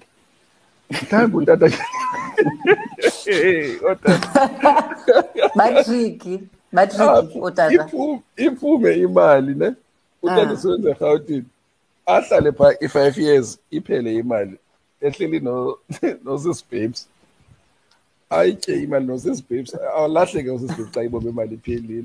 [0.92, 1.68] mhlawumbi utata
[3.26, 4.50] Hey, otata
[5.56, 6.40] batriki
[6.74, 7.74] batriki otata.
[7.86, 9.76] iphume iphume imali ne?
[10.24, 10.54] Utata Ah.
[10.54, 11.44] usebenza eRhawutini
[12.06, 14.58] ahlale phaa i-five years iphele imali
[15.02, 15.78] ehleli no
[16.26, 17.08] nosisi babes.
[18.30, 22.04] Ayitye imali nosisi babes awulahleke usisi babes xa ibombe imali iphelile.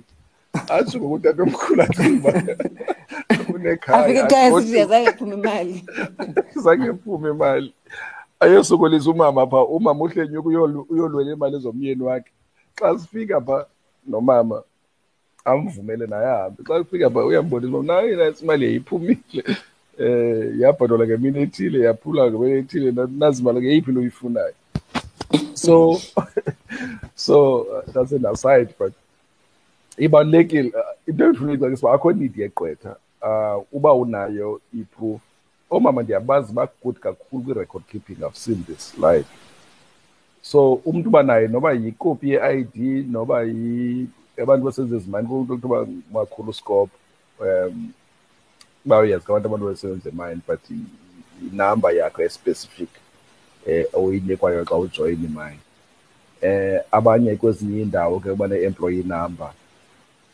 [0.69, 2.31] Atsho ngokutata omkhulu athiba
[3.29, 4.09] afike unekhaya.
[4.09, 5.85] Ekhaya athi, sithi yazange iphume imali.
[6.57, 7.73] Zange iphume imali.
[8.40, 12.31] Ayosokolisa umama phaa umama uhlenyuka uyolu- uyolwela imali zomyeni wakhe.
[12.77, 13.64] Xa sifika phaa
[14.07, 14.62] nomama
[15.45, 16.62] amvumele naye ahambe.
[16.64, 19.45] Xa sifika phaa uyambonisa uba nayo nantsi imali yayiphumile.
[19.99, 24.53] Um yabhatalwa ngemini ethile yaphula ngemini ethile na- nazi imali ngeyiphi lo uyifunayo
[25.55, 26.01] so
[27.14, 28.92] so uh, that's an aside but
[29.98, 30.72] ibalulekile
[31.06, 35.20] into endifuna uyicakisa akho need yegqwetha um uba unayo i-proof.
[35.70, 39.26] Oomama ndiyabazi bagood kakhulu kwi-record keeping i've seen this like
[40.42, 43.40] so umntu uba naye noba yikopi ye-i d noba
[44.42, 46.92] abantu basenza ezimani kumntu kuthiuba makhulu scope
[47.40, 47.92] um
[48.87, 50.61] uba uyazi kabantu abantu basebenza emine but
[51.52, 52.88] inamba yakho especific
[53.66, 55.59] um oyinikwayo xa ujoyine imine
[56.42, 59.50] um abanye kwezinye iindawo ke uba ne-employee number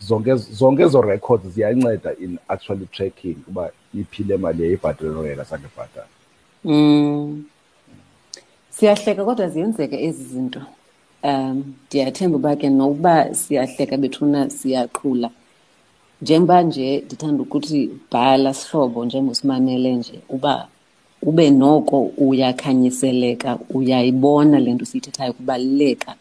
[0.06, 6.06] zonke zonke ezo records ziyanceda in actually tracking uba iphile mali yayibhatalelwe sange bhatala
[6.64, 7.44] Mm.
[8.70, 10.62] siyahleka kodwa ziyenzeka ezi zinto.
[11.22, 15.30] Um ndiyathemba uba ke nokuba siyahleka bethuna siyaqhula.
[16.22, 20.68] Njengoba nje ndithanda ukuthi bhala sihlobo njengosimamele nje uba
[21.22, 26.14] ube noko uyakhanyiseleka uyayibona le nto siyithethayo kubaluleka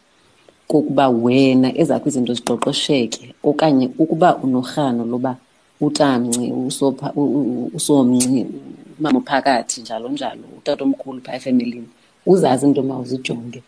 [0.72, 5.32] kokuba wena ezakho izinto ziqoqosheke okanye ukuba unorhano loba
[5.86, 6.46] utamnci
[7.78, 8.40] usomnci
[9.00, 11.90] umama phakathi njalo njalo utatomkhulu phaa efemelini
[12.26, 13.62] uzazi into mawuzijonge.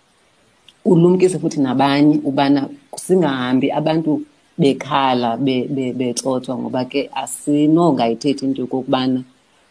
[0.85, 4.21] Ulumkise futhi nabanye ubana singahambi abantu
[4.57, 6.15] bekhala be- be-
[6.49, 9.23] ngoba ke asinongayithethi into yokokubana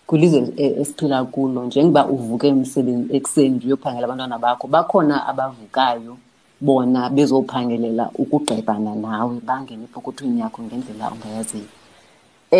[0.06, 6.16] kwilizwe e- esiphila kulo njengoba uvuke emsebenzi ekuseni uyophangela abantwana bakho bakhona abavukayo
[6.66, 11.68] bona bezophangelela ukugqebhana nawe bangene epokothweni yakho ngendlela ongayaziyo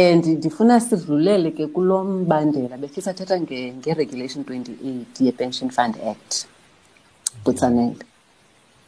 [0.03, 6.33] and ndifuna sidlulele ke kulo mbandela besisathetha nge- nge-regulation 28 ye-pension fund act
[7.45, 7.97] butsanele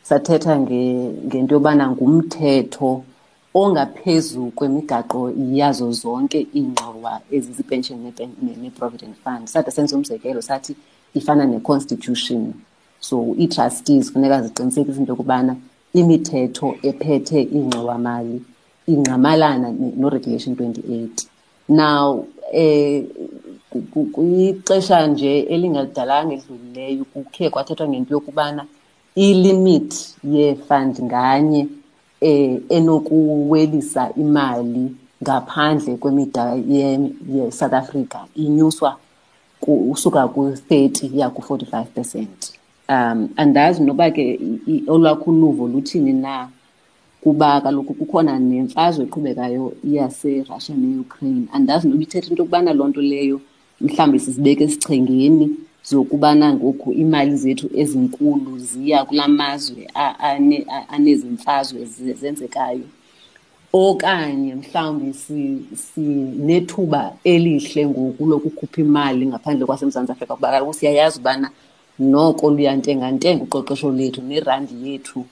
[0.03, 2.91] sathetha nge- ngento yobana ngumthetho
[3.55, 5.21] ongaphezu kwemigaqo
[5.61, 9.47] yazo zonke iingxowa ezizipension nepen- ne- ne-provident fund.
[9.47, 10.77] Sade senze umzekelo sathi
[11.15, 12.43] ifana ne-constitution.
[13.09, 15.53] So ii-trustees funeka ziqinisekise into yokubana
[16.01, 18.37] imithetho ephethe iingxowamali
[18.93, 21.09] ingqamalana ne- no-regulation 28
[21.69, 23.05] now eh
[24.13, 28.63] kwixesha nje elingadalanga edlulileyo kukhe kwathethwa ngento yokubana
[29.15, 29.91] ilimit
[30.35, 31.69] ye-fund nganye
[32.21, 34.85] eh enokuwelisa imali
[35.23, 38.97] ngaphandle kwemida ye-South Africa inyuswa
[39.67, 42.54] usuka ku-30 ya ku-45 percent.
[42.89, 44.41] Um andazi noba ke
[44.87, 46.49] olwakho uluvo luthini na
[47.21, 51.49] kuba kaloku kukhona nemfazwe eqhubekayo yaserussia neukraine.
[51.53, 53.41] Andazi noba ithetha into yokubana loo nto leyo
[53.81, 59.89] mhlawumbi sizibeke esichengeni zokubana ngoku iimali zethu ezinkulu ziya kula mazwe
[60.89, 61.85] anezi mfazwe
[62.21, 62.85] zenzekayo.
[63.73, 65.15] Okanye mhlawumbi
[65.75, 71.51] sinethuba elihle ngoku lokukhupha imali ngaphandle kwasemzantsi afrika kuba kaloku siyayazi ubana
[71.99, 75.25] noko luyantengantenga uqoqosho lethu nerandi yethu.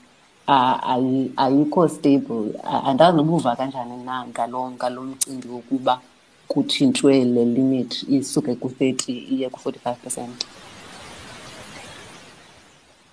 [0.47, 2.53] Ayikho stable.
[2.63, 6.01] Andazi noba uva kanjani na ngalo ngalo mcimbi wokuba
[6.47, 10.45] kutshintshwe le limit isuke ku-30 iye ku-45 percent?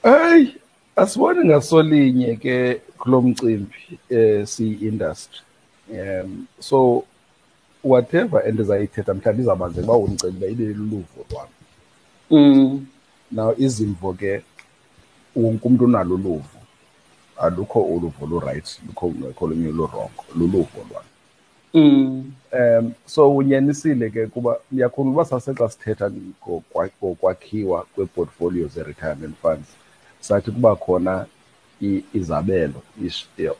[0.02, 0.54] Eyi
[0.96, 5.40] asiboni ngasolinye ke kulo mcimbi um siyi-industry
[5.90, 7.04] um so
[7.84, 11.48] whatever endizayithetha mhlawumbi izawubanze uba undicebile ibe luluvo lwam.
[12.30, 12.86] Mm.
[13.32, 14.42] Now izimvo ke
[15.36, 16.44] wonke umuntu unalo uluvo.
[17.38, 21.04] Alukho uluvo lurayithi lukho ngekho olunye lurongo luluvo lwam
[21.74, 22.32] Mm.
[22.52, 26.10] um so unyanisile ke kuba ndiyakhona uba sasexa sithetha
[27.00, 29.68] ngokwakhiwa kweeportfolio ze-retirement funds.
[30.20, 31.26] Sathi kuba khona
[32.14, 32.82] izabelo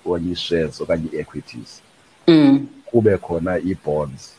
[0.07, 1.83] okanye ii-shares okanye ii-equities
[2.29, 2.67] Mm.
[2.87, 4.35] kube khona ii-bonds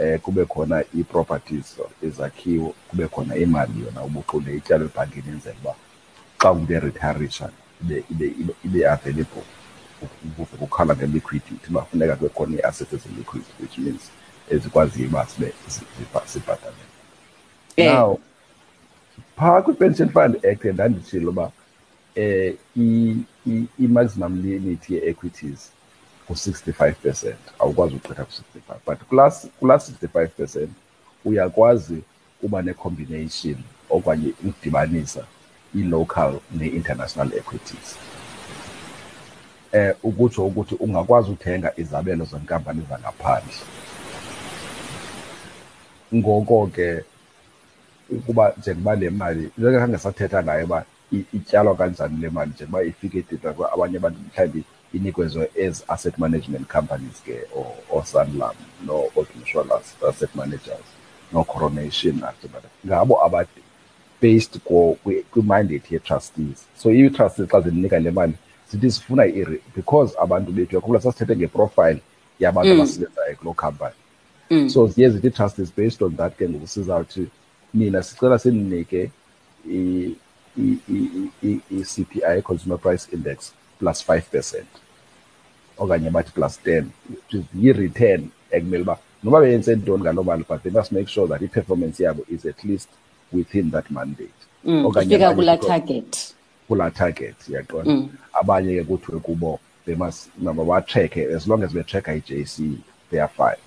[0.00, 5.74] eh kube khona ii-properties izakhiwo kube khona imali yona ubuqule ityalo ebhankini enzela uba
[6.38, 7.50] xa umntu eritarisha
[7.82, 9.42] ibe ibe ibe, ibe available
[10.38, 14.02] ukukhala nge-liquidity uba funeka kube khona ii-assets ezi-liquid which means
[14.50, 15.52] ezikwaziyo uba sibe
[16.26, 16.94] sibhatalele
[17.76, 17.92] Eh.
[17.92, 18.18] now
[19.36, 21.50] phaa kwi-pension fund act ndanditshilo uba
[22.16, 23.24] um
[23.78, 25.70] i-maximum limit ye-equities
[26.26, 27.38] ku-65 percent.
[27.58, 30.70] Awukwazi ukuchitha ku-65 but kulaa kulaa 65 percent
[31.24, 32.02] uyakwazi
[32.42, 33.56] uba ne-combination
[33.90, 35.24] okanye ukudibanisa
[35.74, 37.96] i-local ne-international equities.
[39.72, 43.54] Eh ukutsho ukuthi ungakwazi uthenga izabelo zenkampani zangaphandle.
[46.14, 47.04] Ngoko ke
[48.10, 50.84] ukuba njengoba le mali njengekhange sathetha ngayo uba
[51.32, 57.22] ityalwa kanjani le mali njengoba ifike edida abanye abantu mhlawumbi inikezwe as asset management companies
[57.26, 58.54] ke or- or-sanlam
[58.86, 59.66] no-old mutual
[60.08, 60.86] asset managers
[61.32, 63.46] no-coronation activate ngabo aba
[64.22, 68.34] based kwi- kwi-mandate ye-trustees so i-trustees xa zinika le mali
[68.70, 69.24] zithi sifuna
[69.76, 72.00] because abantu bethu yakhula sasithethe ngeprofile
[72.40, 73.94] yabantu abasebenzayo kuloo company.
[74.50, 74.68] Mm.
[74.70, 77.26] so ziye zithi trustees based on that ke ngoku sizawuthi
[77.74, 79.10] nina sicela sininike
[81.70, 84.66] i-CPI consumer price index plus 5 percent
[85.78, 90.62] okanye bathi plus 10 which is yi-return ekumele uba noba beyenze ntoni ngaloo mali but
[90.62, 92.88] they must make sure that i-performance yabo is at least
[93.32, 94.30] within that mandate
[94.64, 94.86] Mm.
[94.86, 96.34] Okanye ifika abanye kulaa target
[96.68, 98.08] kulaa target yaqona Mm.
[98.32, 100.30] abanye ke kuthiwe kubo they must
[100.68, 102.78] batracke as long as betracka i-JC
[103.10, 103.60] they are fine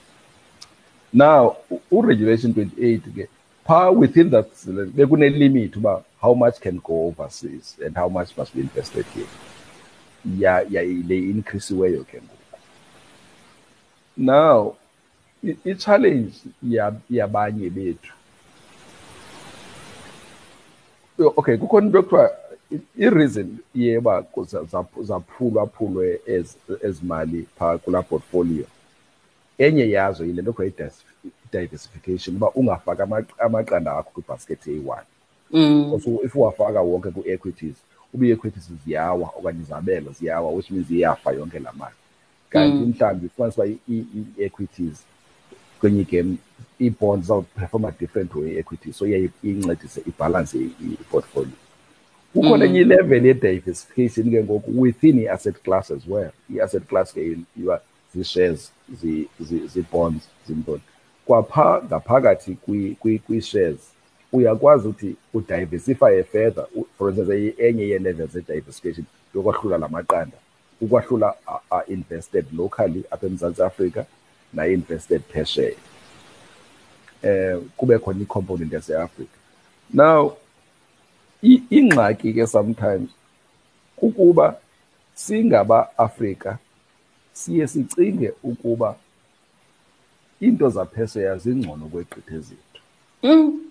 [1.14, 1.56] now
[1.92, 3.28] u-regulation 28 ke
[3.68, 4.48] phaa within that
[4.96, 9.28] bekune-limit uba how much can go overseas and how much must be invested here
[10.40, 12.58] ya ya le increasiweyo ke ngoku.
[14.18, 14.76] Now
[15.66, 18.14] i-challenge ya- yabanye bethu.
[21.20, 22.32] Okay kukhona into ekuthiwa
[23.00, 24.26] i-reason yeba
[25.04, 26.20] zaphulwaphulwe
[26.84, 28.66] ezimali pha kulaa portfolio.
[29.58, 30.92] Enye yazo yile nto kuthiwa
[31.46, 33.02] i-diversification uba ungafaki
[33.40, 35.06] amaqanda akho kwibhaskethi eyi-one.
[35.52, 35.94] Mm.
[36.24, 37.76] if uwafaka wonke ku-equities
[38.14, 41.96] uba ii-equities ziyawa okanye izabelo ziyawa which means iyafa yonke laa mali
[42.50, 44.06] kanti mhlawumbi ufumanisa uba i- i-
[44.38, 45.04] i-equities
[45.80, 46.36] kwenye igame
[46.82, 51.52] ii-bonds zawuperforma different way i-equities so iye incedise ibhalanse i-portfolio
[52.34, 57.82] kukhona enye ilevel ye-diversification ke ngoku within i-asset class as well i-asset class ke iba
[58.16, 60.82] zii-shares zi- zi- zii-bonds zintoni
[61.26, 63.80] kwaphaa ngaphakathi kwi- kwi- kwii-shares
[64.34, 69.06] uyakwazi ukuthi udiversifye further U- for instance enye- enye yee-levels ze-diversification
[69.36, 70.38] yokwahlula la maqanda
[70.82, 74.06] ukwahlula a- a invested locally apha emzantsi afrika
[74.54, 75.76] na-invested phesheya
[77.24, 79.38] eh kube khona i-component yase-afrika.
[79.94, 80.38] Now
[81.44, 83.10] i- ingxaki ke sometimes
[83.96, 84.58] kukuba
[85.16, 86.58] singaba Afrika
[87.34, 88.96] siye sicinge ukuba
[90.40, 92.82] into zaphesheya zingcono kweqithe zethu.
[93.24, 93.67] Mm.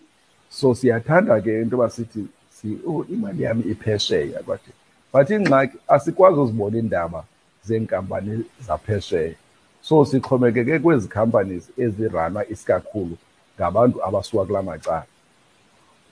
[0.51, 4.71] So siyathanda ke into basithi si oh imali yami iphesheya bathi
[5.13, 7.25] but ingxaki asikwazi uzibona indaba
[7.65, 9.35] zenkampani zaphesheya.
[9.83, 13.17] So sixhomekeke kwezi companies eziranwa isikakhulu
[13.59, 15.05] ngabantu abasuka kula macala.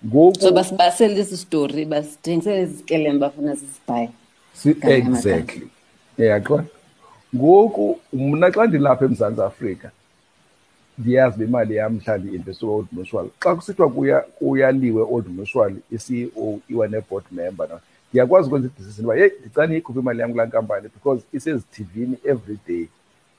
[0.06, 4.10] Ngoku so basibasele esi story basithengisele izikelembe bafuna sisibhaye
[4.54, 5.18] Si- Ngamanye amagama.
[5.18, 5.68] exactly.
[6.18, 6.64] Yaqonda
[7.36, 9.90] ngoku mna xa ndilapha emzantsi afrika
[10.98, 13.26] ndiyazi uba imali yam mhlawumbi i-investiwe old mutual.
[13.40, 17.80] Xa kusithiwa kuya kuyaliwe old mutual i-ceo iwa ne-board member na
[18.10, 22.86] ndiyakwazi ukwenza idecision uba yeyi ndicela ndiyikhuphe imali yam kulaa nkampani because isezithivini every day.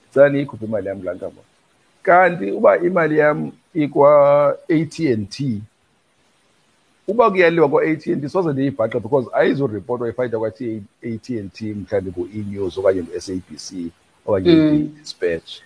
[0.04, 1.48] Ndicela ndiyikhuphe imali yam kulaa nkampani.
[2.04, 5.62] Kanti uba imali yam ikwa-a t and t
[7.08, 10.82] uba kuyaliwa kwa-a t and t soze ndiyibhaxe because ayizuripotwa ifayida kwa-a t
[11.40, 13.92] and t mhlawumbi ku-e-news okanye ku-s a b c
[14.26, 15.62] okanye i-dispatch.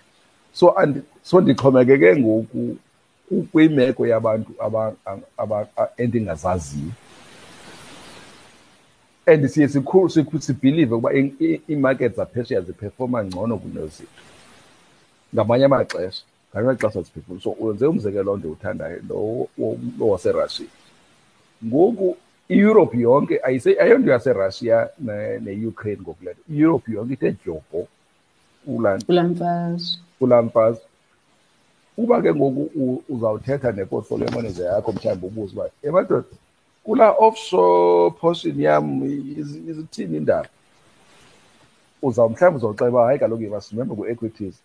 [0.53, 2.77] So andi so ndixhomekeke ngoku
[3.29, 4.95] ku- kwimeko yabantu aba-
[5.37, 6.91] aba- a- endingazaziyo.
[9.25, 14.07] And siye sikhu- sikhu- sibhilive ukuba i- i- iimarket zaphesheya ziphefoma ngcono kunezethu
[15.35, 19.15] ngamanye amaxesha ngamanye amaxesha ziphefoma so wenze umzekelo ndiwuthandayo lo
[19.57, 20.65] wo- lo waserussia.
[21.65, 22.17] Ngoku
[22.49, 26.41] ieurope yonke ayise- ayonto yaserussia ne- ne-ukraine ngoku le nto.
[26.53, 27.87] Ieurope yonke ithe dyobho
[28.65, 30.01] kulaa kulaa mfazwe.
[30.19, 30.83] Kulaa mfazwe
[31.97, 36.23] uba ke ngoku u- uzawuthetha neportfolio manager yakho mhlawumbi ubuze uba emadoda
[36.83, 39.03] kulaa offshore portion yam
[39.39, 40.47] iz- izithini indaba?
[42.01, 44.55] Uza mhlawumbi uzawuxela uba hayi kaloku you must remember ku-equities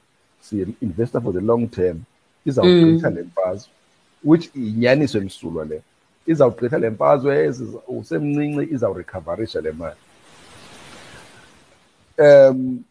[0.40, 2.02] si-investor for the long term.
[2.46, 3.70] Izawugqitha le mfazwe
[4.24, 5.82] which inyaniso emsulwa le.
[6.26, 9.96] Izawugqitha le mfazwe ezi- usemncinci izawurekhavarisha le mali.
[12.18, 12.84] Um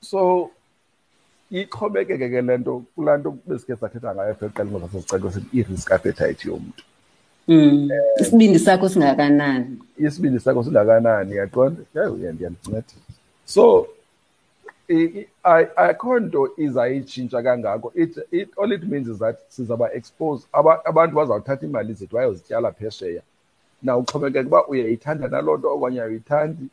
[0.00, 0.50] so
[1.50, 6.82] ixhomekeke ke le nto kulaa nto besikhe sathetha ngayo feqela ngosasezicelo sithi i-risk appetite yomntu.
[7.48, 7.88] Mm.
[8.20, 9.78] isibindi sakho singakanani?
[9.98, 12.82] isibindi sakho singakanani yaqonda yeyo ndiyandinceda
[13.44, 13.86] so
[14.88, 17.92] i- i- ay- akho nto izayitshintsha kangako.
[17.94, 22.72] It, it, all it means is that sizaba expose aba, abantu bazawuthatha iimali zethu bayozityala
[22.72, 23.22] phesheya.
[23.82, 26.66] Na uxhomekeka uba uyayithanda naloo nto okanye ayithandi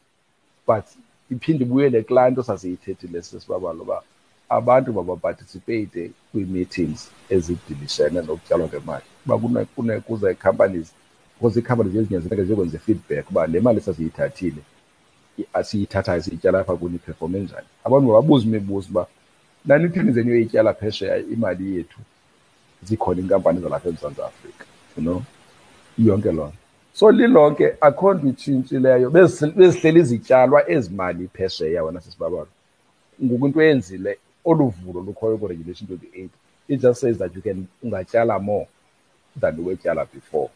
[0.67, 0.85] but
[1.31, 4.01] iphinde ibuyele kulaa nto sasiyithethile sesibabalo uba
[4.49, 10.91] abantu mabaparticipate kwii-meetings ezidilishene nokutyalwa kwemali uba kune- kune- kuze companies
[11.35, 14.61] because ii-companies ezinyanzeleke ziyokwenza i-feedback uba le mali sasiyithathile
[15.39, 17.67] i- asiyithathayo siyityala apha kuni iphefome njani.
[17.83, 19.07] Abantu mababuze imibuzo uba
[19.65, 21.99] nanithini zenu yoyityala phesheya imali yethu?
[22.83, 24.65] Zikhona iinkampani zalapha emzantsi afrika
[24.97, 25.21] you know?
[25.97, 26.55] Yonke loo nto.
[26.93, 29.09] So lilonke akho nto itshintshileyo.
[29.09, 32.47] Bezih- bezihleli zityalwa ezi mali phesheya wena sisibabalo
[33.23, 34.17] ngoku into eyenzile
[34.47, 36.31] olu vulo lukhoyo ku-regulation twenty-eight
[36.67, 38.67] it just says that you can ungatyala more
[39.39, 40.49] than uwetyala before.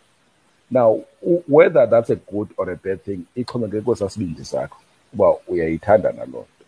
[0.72, 4.78] Now u- whether that's a good or a bad thing ixhomekeke kwesasibindi sakho
[5.14, 6.66] uba uyayithanda naloo nto.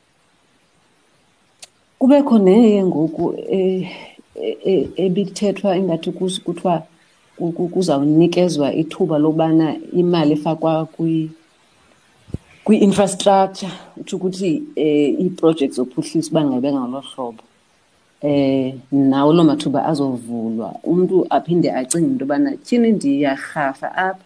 [2.00, 3.92] Kubekho neye ngoku eh,
[4.36, 6.84] eh, eh, ebithethwa ingathi kus- kuthiwa
[7.38, 11.32] ku- ku- kuzawunikezwa ithuba lobana imali efakwa kwi
[12.64, 17.44] kwi-infrastructure utsho ukuthi eh, ii-projects zophuhliso bangabe ngalo hlobo.
[18.22, 20.76] Eh nawo loo mathuba azovulwa.
[20.84, 24.24] Umntu aphinde acinge into yobana tyhini ndiyarhafa apha.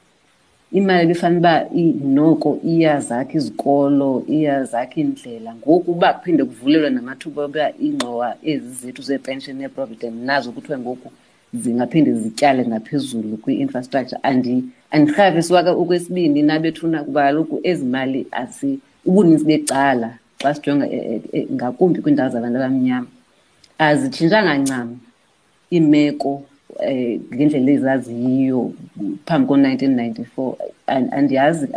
[0.71, 1.65] Imali ebifana uba
[2.03, 5.55] noko iyazakha izikolo iyazakha iindlela.
[5.55, 11.11] Ngoku uba kuphinde kuvulelwe namathuba oba iingxowa ezi zethu zepension neprovident nazo kuthiwe ngoku
[11.53, 14.19] zingaphinde zityale ngaphezulu kwi-infrastructure.
[14.23, 18.27] Andi- andirhafiswa ke okwesibini nabethuna kuba kaloku ezi mali
[19.05, 23.07] ubuninzi becala xa sijonga eh, eh, eh, ngakumbi kwiindawo zabantu abamnyama.
[23.79, 24.97] Azitshintshanga ncam
[25.71, 26.43] iimeko
[26.79, 28.73] eh ngendlela ezaziyiyo
[29.25, 30.55] phambi ko-1994
[30.87, 31.67] An- andiyazi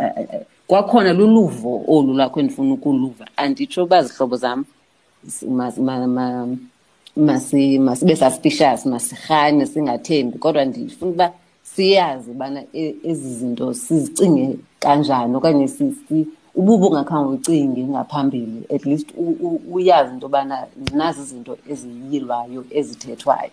[0.67, 3.27] kwakhona luluvo olu lwakho endifuna ukuluva.
[3.37, 4.65] Anditsho uba zihlobo zam
[7.17, 11.33] masi- masibe suspicious masirhane singathembi kodwa ndifuna uba
[11.63, 18.63] siyazi ubana e- ezi zinto sizicinge kanjani okanye si- si- ububa ungakhange ucinge ngaphambili.
[18.75, 23.51] At least u- u- uyazi into yobana nazi izinto eziyilwayo ezithethwayo.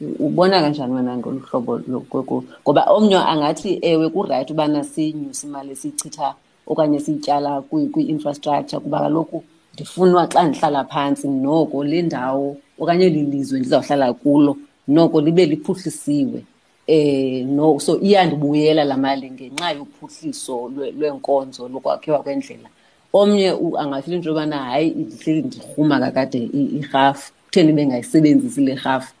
[0.00, 5.70] U- ubona kanjani wena ngolu hlobo lokuku ngoba omnye angathi ewe kurayithi ubana siyinyuse imali
[5.72, 6.34] esiyichitha
[6.66, 9.42] okanye siyityala kwi- kwi-infrastructure kuba kaloku
[9.74, 14.56] ndifunwa xa ndihlala phantsi noko le ndawo okanye eli lizwe ndizawuhlala kulo
[14.88, 16.40] noko libe liphuhlisiwe
[16.86, 22.68] eh no so iyandibuyela la mali ngenxa yophuhliso lwe- lweenkonzo lokwakhiwa kwendlela.
[23.12, 23.48] Omnye
[23.78, 26.40] angafila into yobana hayi ndihleli ndirhuma kakade
[26.78, 29.14] irhafu kutheni bengayisebenzisi le rhafu?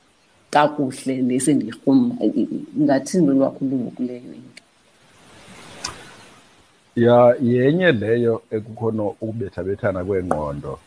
[0.50, 2.14] Kakuhle nesendiyirhuma
[2.80, 4.62] ngathini lolwakho uluvo kuleyo into.
[6.96, 10.78] Ya yenye leyo ekukhona ukubethabethana kwengqondo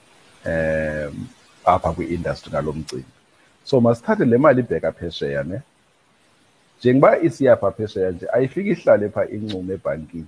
[0.45, 1.27] um
[1.65, 3.05] apha kwi-industry ngalo mcimbi.
[3.63, 5.61] So masithathe le mali ibheka phesheya ne?
[6.79, 10.27] Njengoba isiyapha phesheya nje ayifiki ihlale pha incumo ebhankini.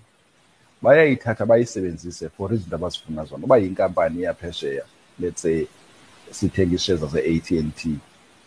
[0.82, 3.46] Bayayithatha bayisebenzise for izinto abazifuna zona.
[3.46, 4.84] Uba yinkampani yaphesheya
[5.20, 5.68] let's say
[6.32, 8.00] sithenga ishares zase-AT&T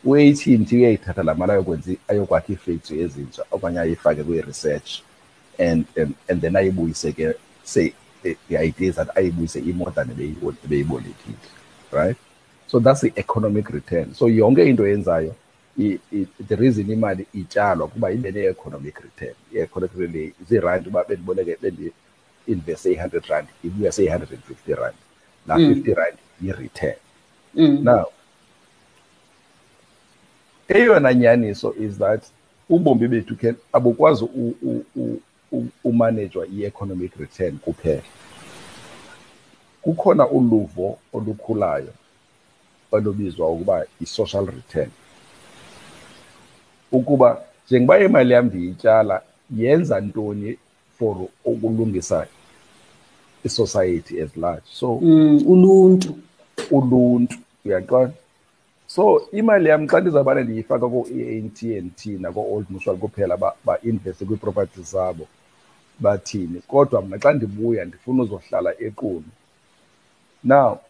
[0.05, 5.03] u-AT&T uyayithatha la mali ayokwenza ayokwakha ii-factory ezintsha okanye ayifake kwi-research.
[5.59, 7.93] And, and, and then ayibuyise ke say
[8.23, 11.37] the, the idea is that ayibuyise i-more than ebeyibolekile
[11.91, 12.17] right?
[12.67, 14.15] So that's the economic return.
[14.15, 15.35] So yonke into yenzayo
[15.77, 19.35] the reason imali ityalwa kuba ibe ne-economic return.
[19.55, 24.95] I-economic return ziirandi uba bendiboleke bendi-investe i-hundred rand ibuya seyi-hundred and fifty rand.
[25.47, 25.75] La mm.
[25.75, 26.95] fifty rand yi-return
[27.55, 27.83] mm.
[27.83, 28.07] now
[30.69, 32.25] eyona nyaniso is that
[32.71, 34.25] ubombi bethu ke abukwazi
[35.85, 38.03] umanejwa i-economic return kuphela.
[39.83, 41.93] Kukhona uluvo olukhulayo
[42.93, 44.91] olubizwa ukuba i-social return.
[46.93, 49.23] Ukuba njengoba imali yam ndiyityala
[49.57, 50.59] yenza ntoni
[50.99, 52.27] for ukulungisa
[53.45, 54.67] i-society as large?
[54.73, 56.19] So mm, uluntu.
[56.71, 58.13] Uluntu uyaqonda
[58.87, 65.27] so imali yam xa ndizawubana ndiyifaka ko-A&T nako-Old Mutual kuphela ba-investe kwii-properties zabo
[66.05, 66.59] bathini.
[66.71, 69.31] Kodwa mna xa ndibuya ndifuna uzohlala equnu.
[70.45, 70.81] Now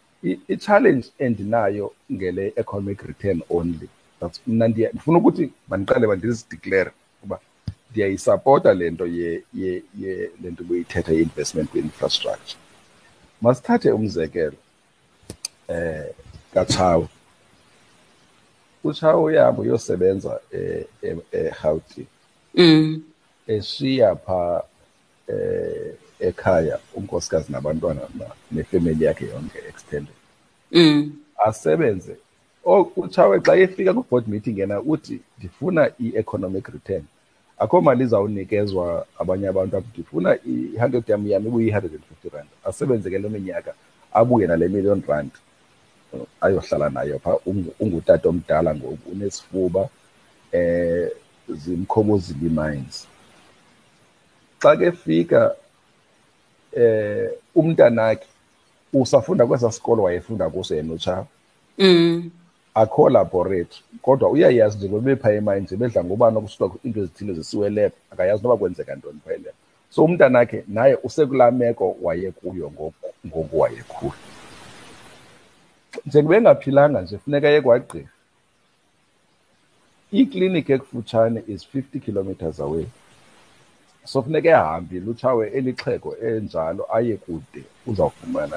[0.52, 3.88] i-challenge endinayo ngele economic return only.
[4.20, 6.90] That's mna ndifuna ukuthi mandiqale mandizideclare
[7.24, 7.38] uba
[7.90, 12.58] ndiyayisapota le nto ye, ye, ye le nto buyithetha i-investment kwi-infrastructure
[13.42, 14.56] masithathe umzekelo
[15.68, 16.06] eh
[16.54, 17.08] kachawe
[18.84, 20.40] uchawe uyahamba uyosebenza
[21.32, 22.06] eGauteng.
[22.54, 23.02] Mm.
[23.46, 24.64] eshiya pha
[25.28, 28.00] eh ekhaya unkosikazi nabantwana
[28.52, 30.14] nefemeli yakhe yonke extended.
[30.72, 31.12] Mm.
[31.44, 32.16] asebenze.
[32.96, 37.04] Utshawe xa efika ku-board meeting yena uthi ndifuna i-economic return.
[37.58, 42.48] Akho mali izawunikezwa abanye abantu apho ndifuna i-hundred yam yam ibuyi-hundred and fifty rand.
[42.64, 43.74] Asebenze ke lo minyaka
[44.12, 45.30] abuye nale million rand
[46.40, 47.38] ayohlala nayo pha
[47.80, 49.88] ungutata omdala ngoku unesifuba
[50.52, 51.10] eh
[51.48, 53.06] zimkhobozile mines
[54.62, 55.54] xa ke fika
[56.72, 58.26] eh umntanakhe
[58.92, 61.26] usafunda kwesa sikolo wayefunda kuso yena uchawe
[61.78, 62.30] mm.
[62.74, 67.70] Akho laboratory kodwa uyayazi nje ngoba bepha emine nje bedla ngobani okusuka into ezithile zisiwe
[67.70, 69.54] lab akayazi noba kwenzeka ntoni pha lab
[69.90, 72.72] so umntanakhe naye usekulaa meko wayekuyo
[73.26, 74.12] ngoku wayekhula.
[76.06, 78.08] Njengoba engaphilanga nje funeka ye kwagqirha
[80.12, 82.86] ikliniki ekufutshane is 50 kilometers away.
[84.04, 87.64] So funeka ehambile utshawe elixhego enjalo aye kude.
[87.86, 88.56] Uzawufumana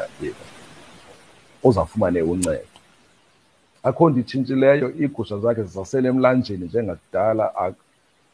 [1.63, 2.67] uzawufumane uncedo.
[3.83, 7.73] Akho nto itshintshileyo iigusha zakhe zisasele emlanjeni njengakudala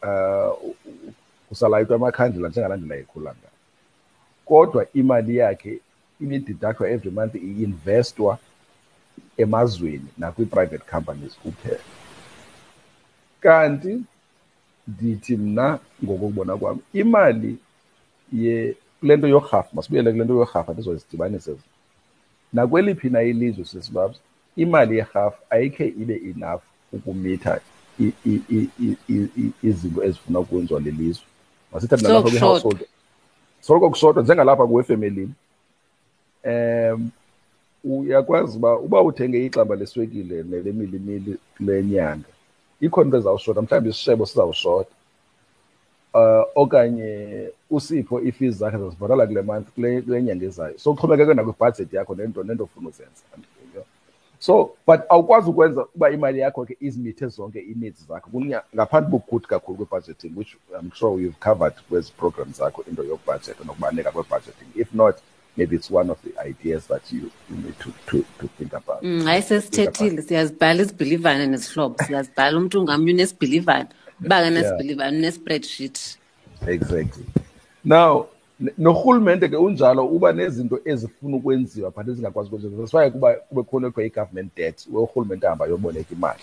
[0.02, 0.74] um
[1.48, 3.58] kusalayitwa amakhandlela njengalaa ndlela ekhula ngayo.
[4.44, 5.80] Kodwa imali yakhe
[6.20, 8.38] ibididakthwa every month i-investwa
[9.36, 11.80] emazweni nakwii-private companies kuphela.
[13.40, 14.02] Kanti
[14.88, 17.56] ndithi mna ngokokubona kwam imali
[18.32, 21.56] ye kule nto yorhafu masibuyele kule nto yorhafu ndizozidibanise
[22.52, 24.16] nakweliphi na ilizwe sesibabs
[24.56, 26.62] imali yerhafu ayikhe ibe enough
[26.92, 27.60] ukumitha
[29.62, 31.26] izinto ezifuna ukwenziwa lilizwe
[31.72, 32.80] masithathe nalapha kwi-household
[33.60, 35.34] soloko kushotha njengalapha kuwefemelini
[36.44, 37.10] um
[37.84, 42.31] uyakwazi uba uba uthenge ixamba leswekile nele milimili kule nyanga
[42.82, 44.94] ikhona into ezawushota mhlawumbi isishebo sizawushota
[46.14, 50.78] uh okanye usipho iifees zakhe zazibhatala kule month kule nyanga ezayo.
[50.78, 53.22] So kuxhomekeke nakwibhajethi yakho nento nento ofuna uzenza
[54.38, 58.30] so but awukwazi ukwenza uba imali yakho ke izimithe zonke ii-needs zakho.
[58.74, 64.10] Ngaphandle bokugude kakhulu kwe-budgeting which i'm sure you've covered kwezi programs zakho into yokubhajetha nokubaluleka
[64.10, 64.68] kwe-budgeting.
[64.74, 65.16] If not
[65.56, 69.02] maybe it's one of the ideas that you, you need to, to, to think about.
[69.02, 73.88] Mm, hayi sesithethile siyazibhala isibhilivane nesihlobo siyazibhala umntu ngamnye unesibhilivane.
[74.24, 76.18] Uba kanesibhilivane unespreadsheet.
[76.66, 77.24] Exactly.
[77.84, 78.26] Now
[78.78, 82.76] norhulumente ke unjalo uba nezinto ezifuna ukwenziwa but ezingakwazi ukwenziwa.
[82.76, 86.42] That's why kuba kube khona ekho i-government debt urhulumente ahamba yoboleka imali.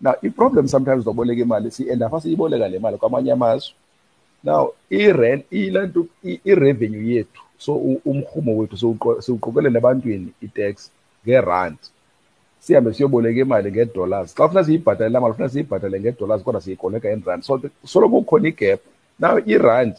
[0.00, 3.74] Now i-problem sometimes zoboleka imali si-end apha siyiboleka le mali kwamanye amazwe
[4.44, 7.74] now i-rent ilanto i-revenue yethu so
[8.04, 8.76] umrhumo wethu
[9.20, 10.90] siwuqokelela ebantwini i-tax
[11.26, 11.78] ngerand.
[12.60, 14.34] Sihambe siyoboleka imali ngedollars.
[14.34, 18.48] Xa ufuna siyibhatale laa mali ufuna siyibhatale ngedollars kodwa siyikoleka in rand so soloko kukhona
[18.48, 18.80] igap.
[19.18, 19.94] Now irand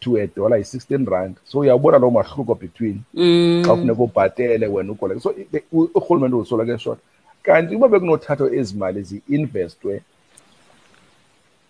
[0.00, 1.36] to a dollar yi-sixteen rand.
[1.44, 3.02] So uyawubona loo mahluko between
[3.64, 5.34] xa kufuneka ubhatele wena ukoleka so
[5.72, 7.00] urhulumente usoloko eshota
[7.42, 10.02] kanti uba bekunothathwa ezi mali zi-investwe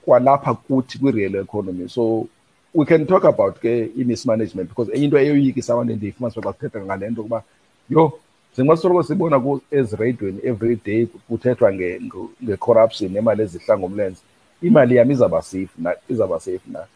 [0.05, 1.88] kwalapha kuthi kwi-real economy.
[1.88, 2.28] So
[2.74, 7.11] we can talk about ke i-mismanagement because enye into eyoyikisa abantu endiyifumanisa xa kuthetha ngale
[7.11, 7.42] nto ukuba
[7.90, 8.18] yho
[8.53, 14.20] njengoba sisoloko sibona ezireyidweni every day kuthethwa nge-corruption nemali ezihla ngomlenze
[14.62, 16.86] imali yam izawuba safe na izawuba safe na?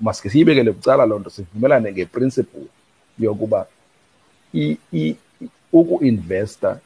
[0.00, 2.66] Maske siyibekele bucala loo nto sivumelane ngeprinciple
[3.18, 3.66] yokuba
[5.72, 6.80] uku-investa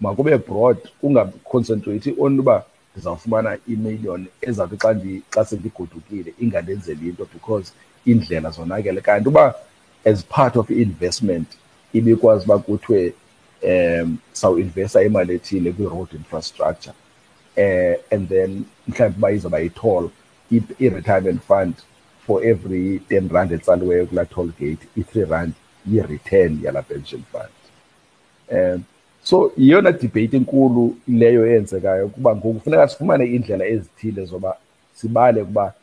[0.00, 4.94] makube broad ungaconcentrate on uba ndizawufumana imiliyoni ezawuthi xa
[5.30, 7.72] xa sendigodukile ingandenzeli into because
[8.06, 9.00] iindlela zonakele.
[9.00, 9.54] Kanti uba
[10.04, 11.48] as part of i-investment
[11.92, 13.12] ibikwazi uba kuthiwe
[13.62, 16.94] um sawuinvesta imali ethile kwi-road infrastructure
[17.56, 20.10] uh, and then mhlawumbi uba izawuba yi-toll
[20.78, 21.74] i-retirement fund
[22.26, 25.52] for every ten rand etsaliweyo kulaa toll gate i-three rand
[25.86, 27.54] yi-return yalaa pension fund.
[28.52, 28.84] Um
[29.22, 34.56] so yiyona debate enkulu leyo eyenzekayo kuba ngoku kufuneka sifumane iindlela ezithile zoba
[34.94, 35.74] sibale ukuba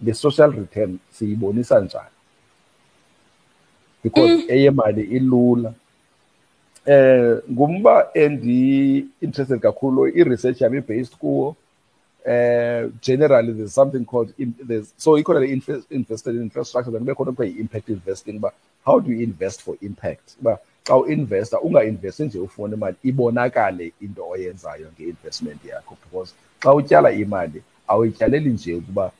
[0.00, 2.14] le social return siyibonisa njani.
[4.02, 4.44] Because mm.
[4.48, 5.74] eyemali ilula.
[6.86, 11.56] Eh ngumba endi-interested kakhulu i-research yami i-based kuwo.
[12.26, 14.32] Uh, generally there's something called
[14.66, 18.52] there's so ikhona le invested in infrastructure then kube khona kuthiwa yi-impact investing uba
[18.86, 20.36] how do you invest for impact?
[20.40, 27.12] Uba xa uinvesta ungainvesti nje ufuna imali ibonakale into oyenzayo nge-investment yakho because xa utyala
[27.12, 29.12] imali awuyityaleli nje ukuba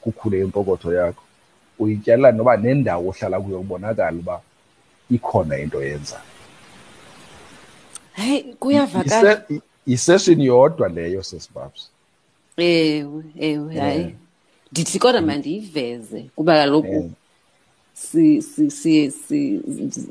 [0.00, 1.22] kukhule impokotho yakho.
[1.78, 4.40] Uyityalela noba nendawo ohlala kuyo kubonakala uba
[5.10, 6.22] ikhona into oyenzayo.
[8.12, 9.44] Hayi kuyavakala.
[9.86, 11.90] Yisession yodwa leyo sesibabs
[12.56, 14.14] ewe ewe hayi.
[14.72, 17.23] Ndithi kodwa mandiyiveze kuba kaloku si si si si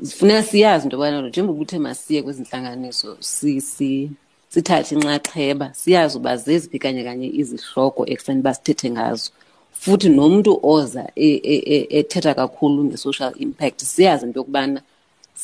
[0.02, 4.10] sifuneka siyazi into yobana njengoba uthe masiye kwezi ntlanganiso si si
[4.48, 9.30] sithathe inxaxheba siyazi uba zeziphi kanye kanye izihloko ekufanele uba sithethe ngazo.
[9.72, 11.04] Futhi nomntu oza
[11.98, 14.80] ethetha kakhulu nge-social impact siyazi into yokubana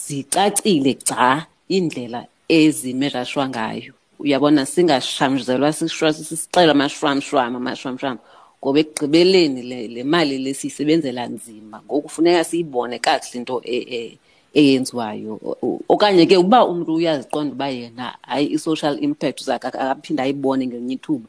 [0.05, 3.93] zicacile gca iindlela ezimejashwa ngayo.
[4.19, 8.19] Uyabona singashwamzelwa sisixela amashwamshwam amashwamshwam
[8.61, 11.83] ngoba ekugqibeleni le, le mali le siyisebenzela nzima.
[11.87, 13.63] Ngoku funeka siyibone kakuhle into
[14.55, 15.41] eyenziwayo.
[15.89, 21.29] Okanye ke uba umntu uyaziqonda uba yena hayi i-social impact uzake akaphinde ayibone ngenye ithuba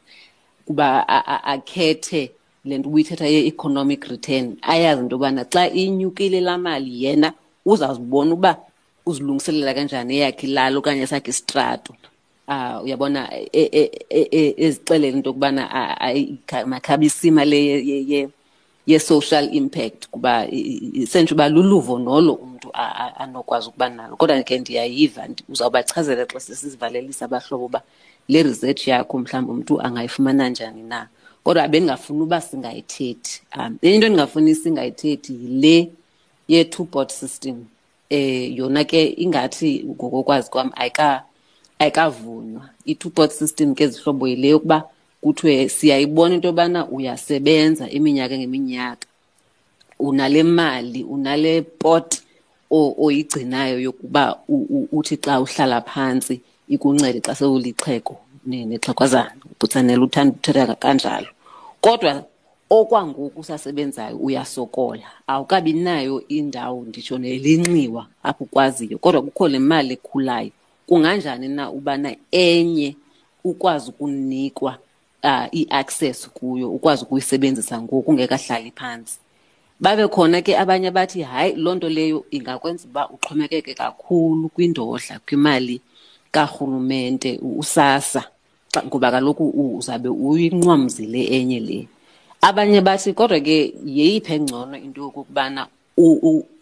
[0.66, 1.08] kuba
[1.52, 2.30] akhethe
[2.64, 4.56] le nto ubuyithetha ye-economic return.
[4.62, 7.32] Ayazi into yobana xa inyukile laa mali yena
[7.64, 8.56] uzazibona uba
[9.06, 11.94] uzilungiselela kanjani eyakhe ilali okanye esakhe isitrato
[12.48, 15.62] uh uyabona ezixelela into yokubana
[16.66, 18.28] makhabe isima le
[18.86, 20.46] ye-social impact kuba
[21.06, 22.68] sentsho uba luluvo nolo umntu
[23.16, 24.16] anokwazi ukuba nalo.
[24.16, 27.82] Kodwa ke ndiyayiva uzawubachazela xa sesizivalelisa abahlobo uba
[28.28, 31.08] le research yakho mhlawumbi umntu angayifumana njani na.
[31.44, 35.90] Kodwa bendingafuni uba singayithethi um enye into endingafuni singayithethi yile
[36.48, 37.66] ye-two bot system
[38.10, 41.24] eh yona ke ingathi ngokokwazi kwam ayika
[41.82, 42.68] ayikavunywa.
[42.86, 44.84] I-two pot system ke zihlobo yile yokuba
[45.20, 49.06] kuthiwe siyayibona into yobana uyasebenza iminyaka ngeminyaka.
[49.98, 52.22] Unale mali unale pot
[52.70, 54.38] oyigcinayo yokuba
[54.92, 58.16] uthi xa uhlala phantsi ikuncede xa sewulixheko
[58.46, 61.28] nexhekwazana ubhutsanela uthanda uthetha kanjalo.
[61.80, 62.24] Kodwa
[62.70, 65.06] okwangoku usasebenzayo uyasokola.
[65.26, 70.50] Awukabi nayo indawo nditsho nelinxiwa apho ukwaziyo kodwa kukho le mali ekhulayo
[70.92, 72.96] kunganjani na ubana enye
[73.44, 74.78] ukwazi ukunikwa
[75.24, 79.18] uh, i-access kuyo ukwazi ukuyisebenzisa ngoku ungekahlali phantsi
[79.80, 85.80] babe khona ke abanye bathi hayi loo nto leyo ingakwenza uba uxhomekeke kakhulu kwindodla kwimali
[86.30, 88.24] karhulumente usasa
[88.86, 91.88] ngoba kaloku uzawube uyinqwamzile enye le.
[92.40, 95.66] Abanye bathi kodwa ke yeyiphe engcono into yokokubana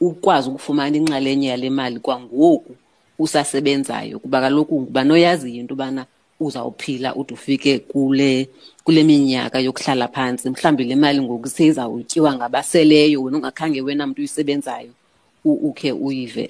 [0.01, 2.77] ukwazi ukufumana inxalenye yale mali kwangoku
[3.21, 6.07] usasebenzayo kuba kaloku nguba noyazi into yobana
[6.41, 8.49] uzawuphila ude ufike kule
[8.85, 14.93] kule minyaka yokuhlala phantsi mhlawumbi le mali ngoku seyizawutyiwa ngabaseleyo wena ungakhange wena mntu uyisebenzayo
[15.45, 16.49] ukhe uyive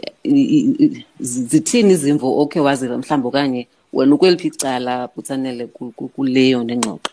[1.21, 5.66] zithini izimvo okhe waziva mhlawumbi okanye wena ukweliphi icala butsanele
[6.14, 7.12] kuleyo nengxoxo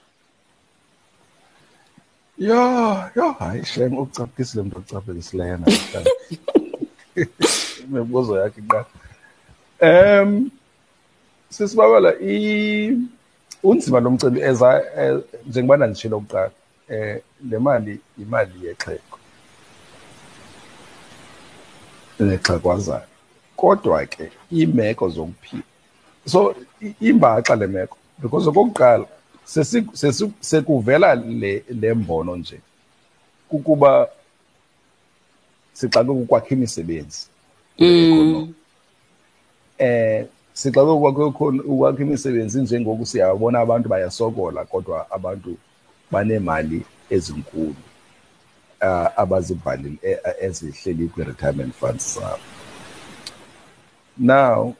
[2.38, 2.62] yho
[3.16, 6.12] yho hayi shem ucaphukisile mntu ocaphukisileyo namhlanje.
[7.84, 8.86] Imibuzo yakhe iqala.
[9.82, 10.50] Um
[11.50, 12.98] sisibabala i
[13.64, 14.84] unzima lomcimbi eza
[15.48, 16.52] njengoba ngishilo kuqala
[16.90, 19.18] eh le mali imali yexhego.
[22.20, 23.06] Nexhegwazana.
[23.56, 25.64] Kodwa ke imeko zokuphila.
[26.26, 26.56] So
[27.02, 29.06] imbaxa le meko because okokuqala
[30.42, 32.60] sekuvela le le mbono nje
[33.50, 34.10] kukuba
[35.74, 37.28] sixake ukwakha imisebenzi.
[39.78, 40.90] Eh sixake
[41.66, 45.58] ukwakha imisebenzi njengoku siyabona abantu bayasokola kodwa abantu
[46.12, 47.76] banemali ezinkulu
[48.82, 52.44] uh, abazibhalile ezihleli kwi-retirement funds zabo.
[54.18, 54.76] Now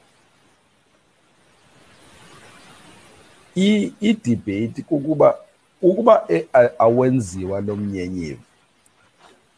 [3.54, 5.34] i-debate kukuba
[5.82, 6.28] ukuba
[6.78, 8.42] awenziwa lo mnyenyevu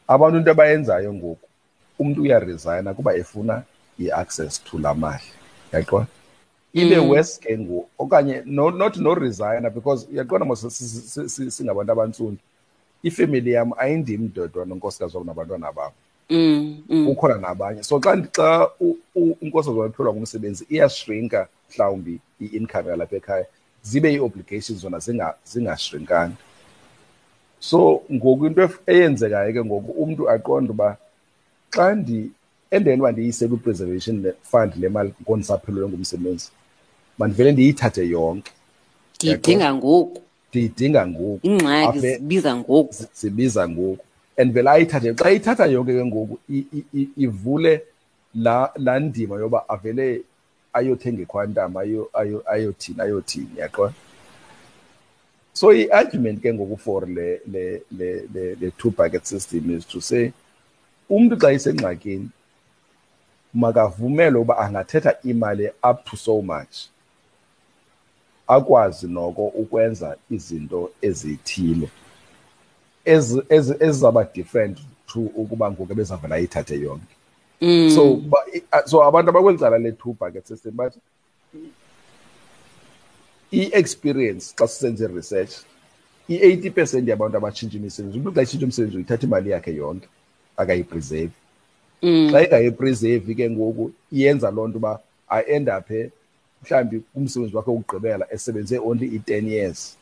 [0.09, 1.49] abantu into abayenzayo ngoku
[1.99, 3.63] umuntu uyaresigna kuba efuna
[4.01, 5.31] i-access to la mali
[5.73, 6.07] yaqona
[6.73, 10.63] ibe worse ke ngoku okanye no, not no resigner because uyaqona mos
[11.51, 12.39] singabantu abantsundu.
[13.03, 15.93] Ifemeli yam ayindim dodwa nonkosikazi wam nabantwana bam.
[17.07, 17.83] Kukhona nabanye.
[17.83, 18.71] So xa xa
[19.43, 23.47] unkosikazi wam ephelwa ngumsebenzi iyashrinka mhlawumbi i-income yalapha ekhaya
[23.83, 24.99] zibe ii-obligations zona
[25.45, 26.37] zingashrinkanga.
[27.59, 30.97] So ngoku into eyenzekayo ke ngoku umntu aqonde uba
[31.71, 31.95] xa
[32.71, 36.51] endele uba ndiyise kwi-preservation fund le mali ngondisaphelelwe ngumsebenzi.
[37.19, 38.53] Mandivele ndiyithathe yonke.
[39.17, 40.23] Ndiyidinga ngoku.
[40.51, 41.47] Ndiyidinga ngoku.
[41.47, 42.95] Ingxaki zibiza ngoku.
[43.15, 44.05] zibiza ngoku.
[44.37, 46.39] And vele ayithathe xa ithatha yonke ke ngoku
[47.17, 47.83] ivule
[48.35, 50.23] la laa ndima yoba avele
[50.73, 53.93] ayothenga iquantum ayothini ayothini yaqona
[55.53, 60.01] so i-argument ke ngoku for le le le le, le two bucket system is to
[60.01, 60.33] say
[61.11, 62.29] umntu xa isengxakini
[63.55, 66.89] makavumele uba angathetha imali up to so much.
[68.49, 71.89] Akwazi noko ukwenza izinto ezithile
[73.05, 77.15] ezizaba different to ukuba ngoku ebezavela ayithathe yonke.
[77.95, 78.23] So
[78.87, 80.95] so abantu abakweli cala le-two bucket system but
[83.53, 85.51] i-experience xa sisenze research
[86.29, 90.09] i-eighty percent yabantu abatshintsha imisebenzi umntu xa itshintsha umsebenzi uyithatha imali yakhe yonke
[90.57, 91.33] akayipreserve.
[92.03, 96.11] Xa ingayipreserve ke ngoku iyenza loo nto uba aendaphe
[96.63, 99.97] mhlawumbi kumsebenzi wakhe wokugqibela esebenze only i-ten years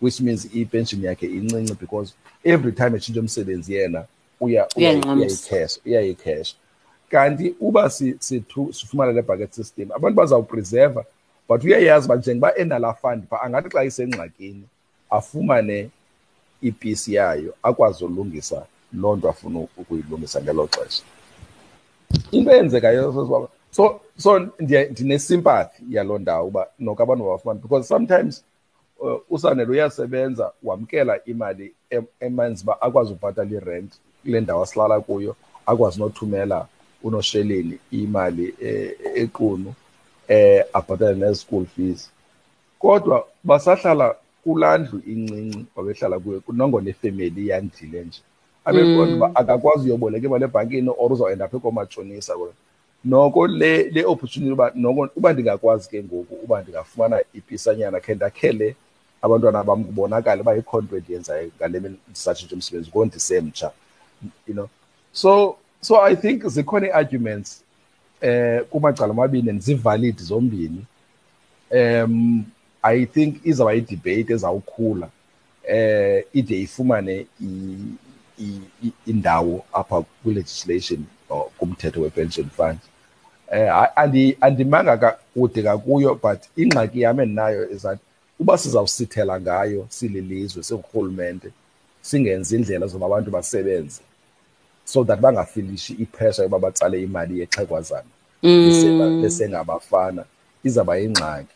[0.00, 2.14] which means ipension yakhe incinci because
[2.44, 4.04] every time etshintsha umsebenzi yena
[4.40, 6.56] uyayikhesha uyayikhesha
[7.10, 11.04] kanti uba sifumana le bucket system abantu bazawupreserva
[11.48, 14.64] but uyayazi uba njengoba enala fund pha angathi xa isengxakini
[15.10, 15.90] afumane
[16.62, 21.02] ipisi yayo akwazi ulungisa loo nto afuna ukuyilungisa ngelo xesha.
[22.32, 24.38] Into eyenzekayo so so
[24.90, 28.44] ndine-sympathy yaloo ndawo uba noko abantu mabafumane because sometimes
[28.98, 31.74] uh, usanele uyasebenza wamkela imali
[32.20, 33.92] emanzi uba akwazi ubhatala irent
[34.22, 35.36] kule ndawo asilala kuyo
[35.66, 36.66] akwazi nothumela
[37.02, 38.54] unosheleni imali
[39.14, 39.74] equnu
[40.28, 42.10] eh abhatale ne-school fees.
[42.78, 48.20] Kodwa basahlala kulaa ndlu incinci wabehlala kuyo nongona ifemeli iyandile nje.
[48.68, 52.32] Abeqonda uba akakwazi uyoboleka imali ebhankini or uzawuenda apha koomatshonisa
[53.04, 58.76] noko le le opportunity uba noko uba ndingakwazi ke ngoku uba ndingafumana ipisanyana khe ndakhele
[59.22, 63.70] abantwana bam kubonakale uba ikho nto endiyenzayo ngale mini ndisatshintsha umsebenzi ngo ndisemtsha
[64.46, 64.68] you know.
[65.12, 67.62] So so i think zikhona ii-arguments
[68.20, 70.84] eh kumacala amabini and zivalid zombini.
[71.70, 72.44] Um
[72.82, 75.08] i think izawuba yidebate ezawukhula
[75.68, 77.26] eh ide ifumane
[79.06, 82.78] indawo apha kwi-legislation or kumthetho we-pension fund.
[83.52, 83.70] Eh
[84.40, 87.98] andimanga kude kakuyo but ingxaki yam endinayo is that
[88.40, 91.50] uba sizawusithela ngayo sililizwe singurhulumente
[92.02, 94.00] singenzi indlela zoba abantu basebenze
[94.84, 98.04] so that bangafilishi ipressure yoba batsale imali yexhegwazana
[99.22, 100.24] besengabafana
[100.64, 101.54] izawuba yingxaki.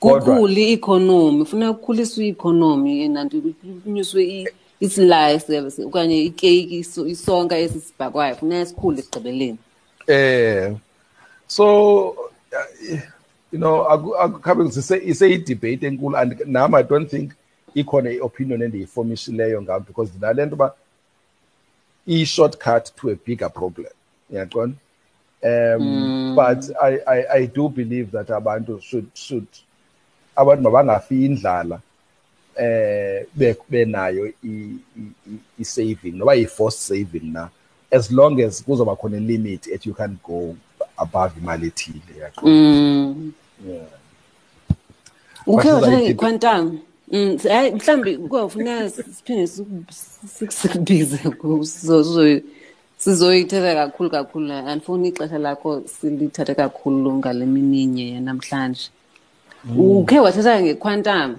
[0.00, 3.42] Kukhule i-economy funeka kukhuliswe i-economy nanti
[3.84, 4.46] kunyuswe
[4.84, 6.76] isilayi service okanye ikeyiki
[7.14, 9.58] isonka esi sibhakwayo funeka sikhule esigqibeleni
[10.06, 10.72] eh
[11.46, 11.64] so
[13.52, 13.76] you know
[14.24, 14.62] akukhabe
[15.10, 17.32] iseyidebate enkulu and nam i don't think
[17.74, 20.74] ikhona i-opinion endiyifomisheleyo ngam because ndinale nto uba
[22.06, 23.92] i-shortcut to a bigger problem.
[24.30, 24.74] Uyaqona
[25.44, 26.36] um mm.
[26.36, 29.46] but I, I, I do believe that abantu should should
[30.36, 31.80] abantu mabangafi indlala.
[32.56, 33.26] Eh
[33.70, 34.32] benayo
[35.58, 37.48] i-saving noba yi-forced saving na
[37.90, 40.56] as long as kuzoba khona limit at you can go
[40.98, 43.32] above imali ethile yaqona mm.
[43.68, 43.86] yeah.
[45.46, 46.78] Ukhe wathatha ngequantum
[47.12, 51.18] um hayi mhlawumbi kuzawufuneka siphinde sikubize
[53.02, 58.90] sizoyithetha kakhulu kakhulu andifuni ixesha lakho silithathe kakhulu ngale mininye yanamhlanje
[59.78, 61.36] ukhe wathetha ngequantum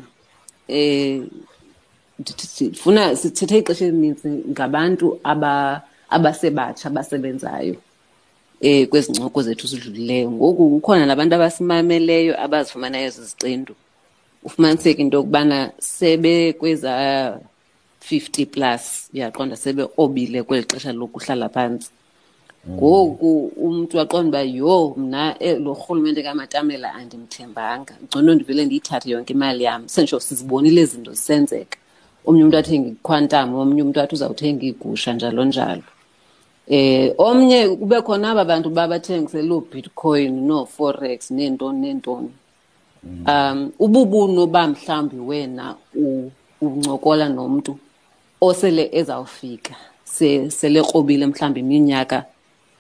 [0.70, 1.30] um
[2.74, 5.20] funa sithethe ixesha elininzi ngabantu
[6.10, 7.76] abasebatsha abasebenzayo
[8.62, 13.76] eh kwezi ncoko zethu sidlulileyo ngoku kukhona nabantu abasimameleyo abazifumanayo zizicindu
[14.44, 16.92] ufumaniseke into yokubana sebe kweza
[18.10, 21.90] 50 plus uyaqonda sebe obile kweli xesha lokuhlala phantsi.
[22.70, 27.94] Ngoku umntu aqonda uba yho mna lo rhulumente kamatamela andimthembanga.
[28.04, 29.88] Ngcono ndivele ndiyithathe yonke imali yam.
[29.88, 31.78] Senditsho sizibonile izinto zinto zisenzeka.
[32.26, 35.84] Omnye umntu athenga iquantum omnye umntu athi uzawuthenga iigusha njalo njalo.
[36.68, 42.32] Eh omnye kube khona aba bantu babathengisela bitcoin nooforex neentoni neentoni.
[43.28, 45.76] Um ububuno ba mhlambi wena
[46.62, 47.78] uncokola nomntu
[48.42, 52.26] osele ezawufika selekrobile sele krobile mhlambi iminyaka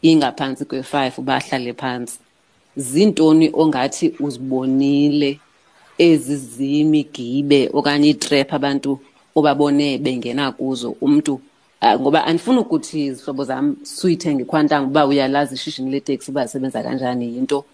[0.03, 2.19] ingaphantsi kwe-five bahlale phantsi.
[2.77, 5.39] Ziintoni ongathi uzibonile?
[5.97, 8.99] Ezi zimigibe okanye iitrep abantu
[9.35, 11.33] obabone bengena kuzo umntu
[11.81, 17.35] uh, ngoba andifuni ukuthi izihlobo zam suyithenga ikhwantanga uba uyalazi ishishini leteksi uba zisebenza kanjani
[17.35, 17.65] yinto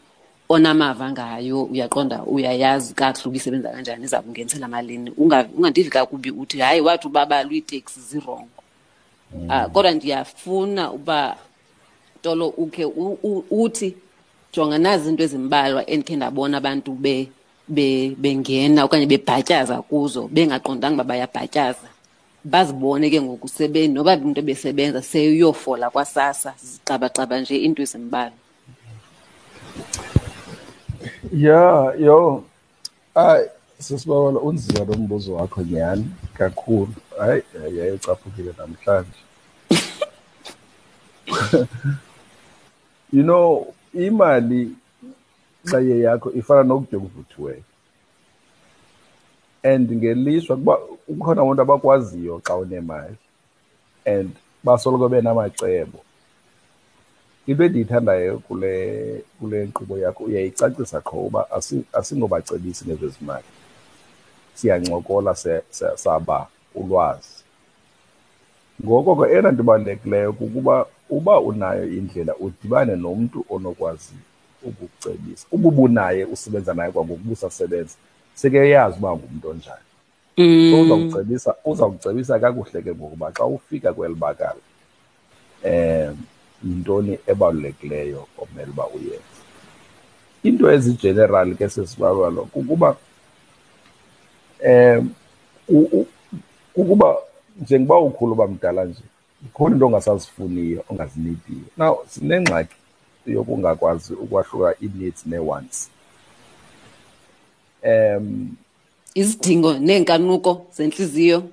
[0.49, 5.11] onamava ngayo uyaqonda uyayazi kakuhle uba isebenza kanjani iza kungenisela malini.
[5.57, 8.59] Ungandivi kakubi uthi hayi wathi ubabalwa iiteksi zirongo
[9.47, 11.37] uh, kodwa ndiyafuna uba
[12.21, 12.85] tolo ukhe
[13.51, 13.95] uthi
[14.53, 17.29] jonga nazi into ezimbalwa endikhe ndabona abantu be
[18.17, 21.89] bengena okanye bebhatyaza kuzo bengaqondanga uba bayabhatyaza.
[22.43, 28.37] Bazibone ke ngoku sebeni noba into besebenza seyofola kwasasa zixabaxaba nje into ezimbalwa.
[31.33, 32.43] Ya yo.
[33.15, 33.45] Hayi
[33.79, 36.09] sesibabala unzima lo mbuzo wakho nyhani?
[36.33, 36.93] Kakhulu.
[37.19, 37.43] Hayi
[37.77, 39.19] yayecaphukile namhlanje
[43.11, 44.75] you know imali
[45.65, 47.63] xa iye yakho ifana nokutya okuvuthiweyo
[49.63, 53.15] and ngelishwa kuba kukhona abantu abakwaziyo xa unemali
[54.05, 54.31] and
[54.63, 55.99] basoloko benamacebo.
[57.47, 61.47] Into endiyithandayo kule kule nkqubo yakho uyayicacisa qho uba
[61.93, 63.43] asingobacebisi ngezezimali.
[64.53, 65.35] Siyancokola
[65.95, 67.43] saba ulwazi.
[68.83, 74.13] Ngoko ke eyona nto ibalulekileyo kukuba uba unayo indlela udibane nomntu onokwazi
[74.63, 75.47] ukukucebisa.
[75.51, 77.35] Uba ubunaye usebenza naye kwangoku
[78.35, 79.85] seke yazi uba ngumntu onjani.
[80.39, 84.61] So uzawucebisa uzawucebisa kakuhle ke ngokuba xa ufika kweli bakala
[85.65, 86.17] um
[86.63, 89.39] yintoni ebalulekileyo omele uba uyenze?
[90.43, 92.95] Into ezigeneral ke sesibalwalo kukuba
[94.65, 95.09] um
[96.73, 97.15] kukuba
[97.61, 99.03] njengoba ukhulu uba mdala nje
[99.45, 102.75] ikhona into ongasazifuniyo ongazinidiyo now sinengxaki
[103.25, 105.89] yokungakwazi ukwahluka ii-needs nee-wants
[107.83, 108.55] um
[109.15, 111.43] izidingo neenkanuko zenhliziyo.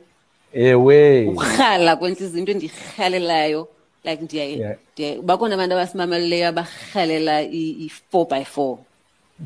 [0.53, 1.27] Ewe.
[1.27, 3.69] Urhala kwentliziyo into endiyirhalelayo
[4.05, 8.79] like ndiyaye ndiyaye bakhona abantu abasimameleleyo abarhalela i-four by four.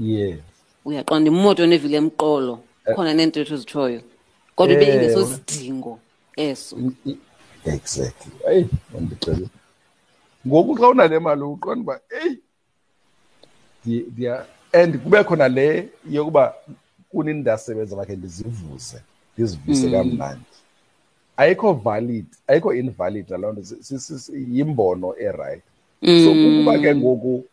[0.01, 0.39] Yes.
[0.85, 2.59] Uyaqonda imoto nevili emqolo
[2.95, 4.01] khona neentetho ezitshoyo
[4.57, 5.99] kodwa ibe ingesosidingo
[6.37, 6.77] eso.
[7.65, 8.33] Exactly.
[8.49, 9.49] Eyi mandicele
[10.47, 12.39] ngoku xa unale mali uqonda uba eyi
[13.85, 16.55] ndiya and kube khona le yokuba
[17.11, 19.03] kunini ndasebenza makhe ndizivuse
[19.35, 20.45] ndizivise kamnandi.
[21.37, 23.77] Ayikho valid ayikho invalid naloo nto
[24.33, 27.45] yimbono erayithi so ukuba ke ngoku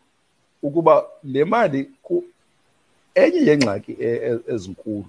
[0.64, 1.90] ukuba le mali
[3.16, 3.98] enye yeengxaki
[4.54, 5.06] ezinkulu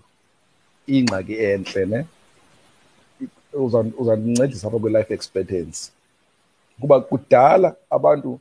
[0.86, 2.05] ingxaki entle ne
[3.53, 5.90] uzandincedisa apha kwi-life expectancy.
[6.80, 8.40] Kuba kudala abantu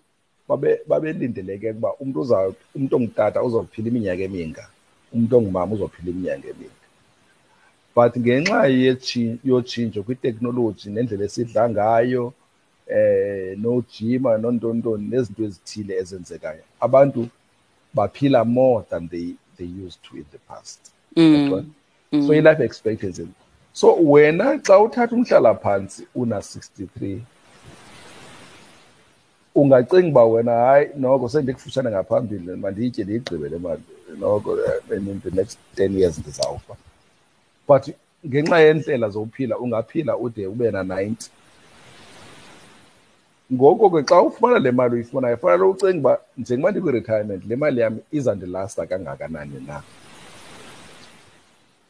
[0.88, 4.64] babelindeleke ukuba umntu uza umntu ongutata uzophila iminyaka eminga
[5.14, 6.86] umntu ongumama uzophila iminyaka eminga
[7.95, 8.68] but ngenxa
[9.43, 12.34] yotshintsho kwiteknoloji nendlela esidla ngayo
[12.88, 17.22] eh nojima nontontoni nezinto ezithile ezenzekayo abantu
[17.93, 19.28] baphila more than they
[19.58, 20.80] they used to in the past.
[21.16, 21.74] Mm.
[22.26, 23.28] so i-life expectancy
[23.78, 27.19] so wena xa uthatha umhlala phantsi una 63
[29.55, 33.82] ungacinga uba wena hayi noko sendikufutshane ngaphambili mandiyitye ndiyigqibe le mali
[34.19, 36.75] noko eh, in the next 10 years ndizawufa.
[37.67, 37.95] But
[38.28, 41.30] ngenxa yendlela zokuphila ungaphila ude ube na-90
[43.53, 47.99] ngoko ke xa ufumana le mali uyifunayo fanele ucinga uba njengoba ndikwi-retirement le mali yam
[48.11, 49.82] izandilasta kangakanani na.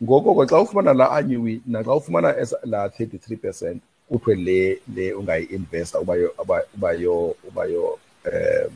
[0.04, 6.00] Ngoko ko xa ufumana la annuity naxa ufumana la 33 percent kuthiwe le le ungayi-investa
[6.00, 6.16] uba
[6.93, 8.72] yo uba yo um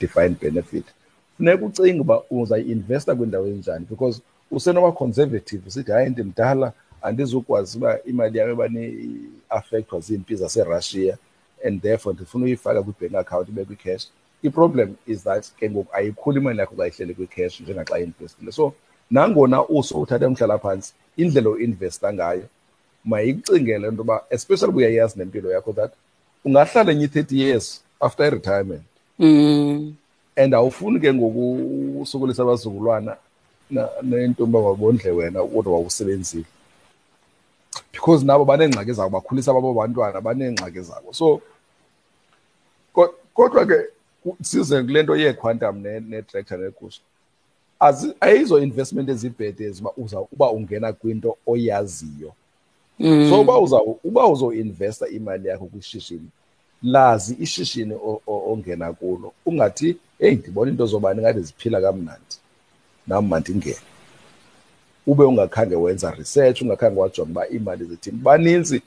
[0.00, 0.84] defined benefit.
[1.36, 6.72] Funeka ucinga uba uzayi-investa kwindawo enjani because usenoba conservative usithi hayi ndimdala
[7.02, 11.18] andizukwazi uba imali yam ebane-affectwa ziimpi zaserussia
[11.66, 14.06] and therefore ndifuna uyifaka kwi-bank account ibe kwi-cash
[14.42, 18.72] i-problem is that ke ngoku ayikhuli imali yakho xa ihlele kwi-cash njengaxa investile so
[19.10, 22.46] nangona uso uthathe umhlalaphantsi indlela oinvesta ngayo
[23.04, 25.92] mayikucingele into yoba especially uyayazi nempilo yakho that
[26.44, 28.82] ungahlala enye i-thirty years after i-retirement.
[29.18, 29.94] Mm.
[30.36, 33.16] and awufuni ke ngoku usukulisa abazukulwana
[34.02, 36.44] nento yoba babondle wena kodwa wawusebenzile.
[37.92, 41.12] Because nabo baneengxaki zabo bakhulisa babo bantwana baneengxaki zabo.
[41.12, 41.42] So
[43.34, 43.84] kodwa ke
[44.42, 47.00] size kule nto yeequantum netractor negusha
[48.20, 52.32] ayizo investment ezibhede uba uza uba ungena kwinto oyaziyo.
[52.98, 56.28] So uba uza uba uzoinvesta imali yakho kwishishini
[56.82, 57.94] lazi ishishini
[58.26, 62.36] ongena kulo ungathi heyi ndibona into zobani ngathi ziphila kamnandi
[63.06, 63.76] nam mandingene.
[65.06, 68.18] Ube ungakhange wenza research ungakhange wajonga uba iimali zithini.
[68.18, 68.82] Baninzi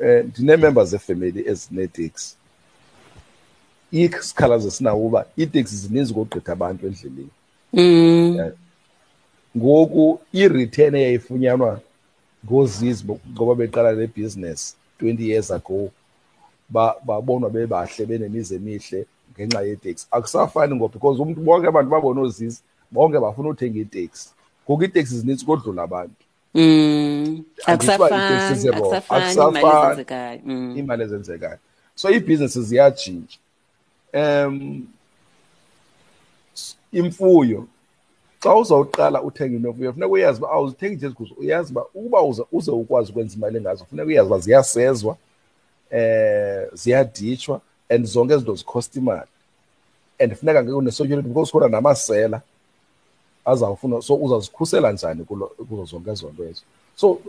[0.00, 2.36] um ndinee-members zefemeli ezineeteksi
[3.92, 7.22] isikhalazo sinawo uba iiteksi zininzi kokugqitha abantu endleleni.
[7.22, 7.37] Mm.
[9.56, 11.80] Ngoku i-return eyayifunyanwa
[12.44, 15.90] ngoozizi ngoba beqala le business 20 years ago
[17.04, 22.60] babonwa bebahle benemizi emihle ngenxa yeteksi akusafani ngo because umntu bonke abantu babona oozizi
[22.90, 24.28] bonke bafuna uthenga iteksi
[24.64, 27.44] ngoku iiteksi zininzi kodlula abantu Mm.
[27.66, 28.68] Akusafani,
[29.10, 31.58] akusafani imali ezenzekayo.
[31.94, 33.38] So ibhizinesi ziyatshintsha.
[34.14, 34.86] Um
[36.92, 37.66] imfuyo.
[38.42, 42.70] Xa uzawuqala uthenga imfuyo funeka uyazi uba awuzithengi nje eziguzo uyazi uba ukuba uze uze
[42.70, 45.16] ukwazi ukwenza imali ngazo funeka uyazi uba ziyasezwa
[45.90, 49.28] eh ziyaditshwa and zonke izinto zikhosta imali.
[50.20, 52.42] And funeka ngeke une-security because khona namasela
[53.44, 56.62] azawufuna so uzazikhusela njani kuzo zonke ezo nto ezo.
[56.96, 57.20] So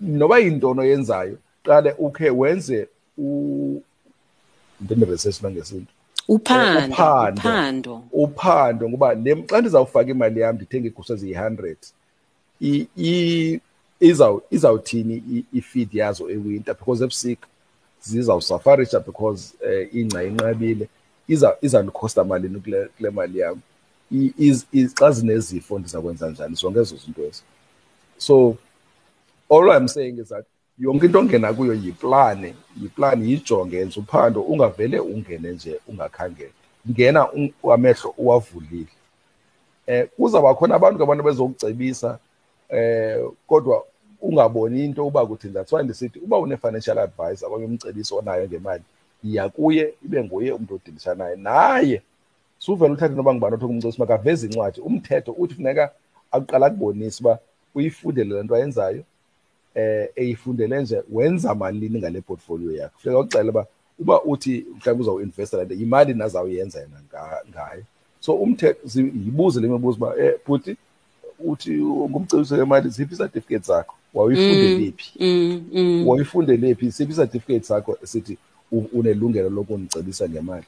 [0.00, 2.88] noba yintoni oyenzayo qale ukhe wenze
[4.80, 5.42] ndine-research
[6.28, 7.40] nangesintu uphando.
[7.40, 8.02] uphando.
[8.12, 11.78] Uphando ngoba le xa ndizawufaka imali yam ndithenge iigusha eziyi-hundred
[14.50, 16.74] izawuthini ifeed yazo ewinter?
[16.74, 17.46] Because ebusika
[18.02, 20.88] zizawusafarisha because um ingca inqabile
[21.62, 23.60] izandikhosta malini kule, kule mali yam.
[24.94, 27.42] Xa zinezifo ndiza kwenza njani zonke ezo zinto ezo.
[28.18, 28.56] So
[29.50, 30.44] all i'm saying is that
[30.78, 36.50] yonke into ongena kuyo yiplane yiplani yijonge yenza uphando ungavele ungene nje ungakhangela.
[36.90, 37.28] Ngena
[37.72, 38.88] amehlo uwavulile.
[39.86, 42.18] Eh kuzawuba khona abantu abantu bezokucebisa
[42.68, 43.84] eh kodwa
[44.22, 48.82] ungaboni into uba kuthini that's why ndisithi uba une-financial advice okanye umcebisi onayo ngemali
[49.24, 51.36] yiya kuye ibe nguye umntu odilisa naye.
[51.36, 52.02] Naye
[52.58, 55.90] suvele uthathe noba ngubani othi kumcebisa makaveze incwadi umthetho uthi funeka
[56.30, 57.38] akuqala akubonise uba
[57.74, 59.04] uyifundele le nto ayenzayo.
[59.78, 62.98] Eh eyifundele nje wenza malini ngale portfolio yakho?
[62.98, 63.66] Funeka ucela uba
[63.98, 67.00] uba uthi mhlawumbe uzawuinvesta lento imali nazawuyenza yena
[67.50, 67.82] ngayo
[68.20, 70.76] so umthetho yibuze le mibuzo uba eh bhuti
[71.44, 71.70] uthi
[72.10, 73.94] ngumcebisi wemali ziphi certificate zakho?
[74.14, 78.38] Wawuyifundele phi wawuyifundele phi siphi certificate sakho sithi
[78.92, 80.66] unelungelo lokundicebisa ngemali.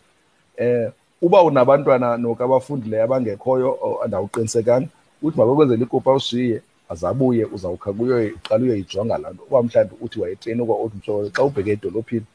[0.56, 0.90] Eh
[1.22, 4.88] uba unabantwana noku abafundileyo abangekhoyo andawuqinisekanga
[5.22, 6.60] uthi mabakwenzela ikopa ushiye
[6.92, 9.42] azabuye uzawukha kuyo qala uyoyijonga laa nto.
[9.48, 12.26] Uba mhlawumbi uthi wayetreyini kwa othi mhlobo xa ubheke edolophini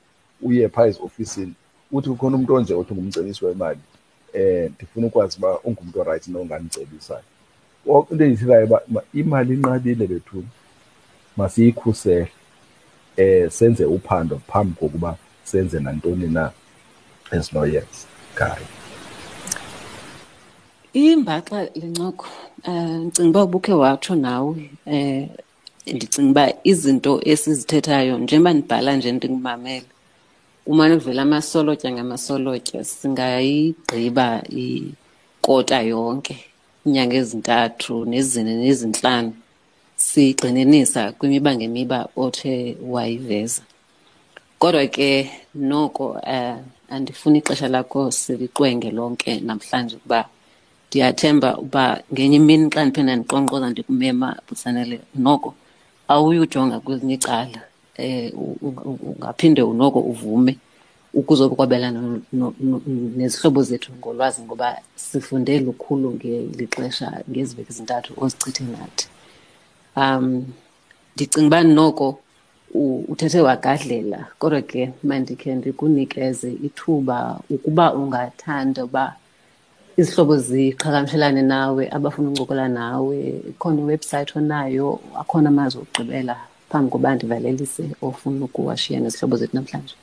[0.42, 1.54] uye phaa eziofisini
[1.92, 3.80] uthi kukhona umntu onje othi ngumcebisi wemali
[4.36, 7.24] um ndifuna ukwazi uba ungumntu orayithi nongandicebisayo
[7.86, 10.48] into endiyithethayo uba imali inqabile bethuni
[11.38, 12.32] masiyikhusele
[13.18, 16.52] um senze uphando phambi kokuba senze nantoni na
[17.32, 18.85] esinoyenza ngayo
[21.04, 22.26] imbaxa lencoko
[22.68, 25.28] um ndicinga uba ubukhe watsho nawe um
[25.96, 29.90] ndicinga uba izinto esizithethayo njengoba ndibhala nje ndingumamele
[30.66, 34.28] umane uvela amasolotya ngamasolotya singayigqiba
[34.64, 36.36] ikota yonke
[36.86, 39.32] iinyanga ezintathu nezine nezintlanu
[40.08, 43.62] sigxininisa kwimiba ngemiba othe wayiveza.
[44.60, 45.10] Kodwa ke
[45.56, 50.20] noko um andifuni ixesha lakho siliqwenge lonke namhlanje ukuba
[50.96, 55.50] ndiyathemba uba ngenye imini xa ndiphinda ndiqonkqoza ndikumema busanele noko
[56.12, 57.62] awuyujonga kwezinye icala
[58.00, 58.56] um
[59.10, 60.54] ungaphinde unoko uvume
[61.20, 62.00] ukuzokwabelana
[63.18, 69.06] nezihlobo zethu ngolwazi ngoba sifunde lukhulu ngelixesha ngezi veki zintathu ozichithe nathi
[70.02, 70.26] um
[71.14, 72.08] ndicinga uba noko
[73.12, 77.18] uthethe wagadlela kodwa ke mandikhe ndikunikeze ithuba
[77.50, 79.06] ukuba ungathanda uba
[79.98, 83.18] izihlobo ziqhagamshelane nawe abafuna uncokola nawe
[83.60, 86.36] khona iwebhusayithi onayo akhona amazwi okugqibela
[86.70, 89.96] phambi koba ndivalelise ofuna ukuwashiya nezihlobo zethu namhlanje.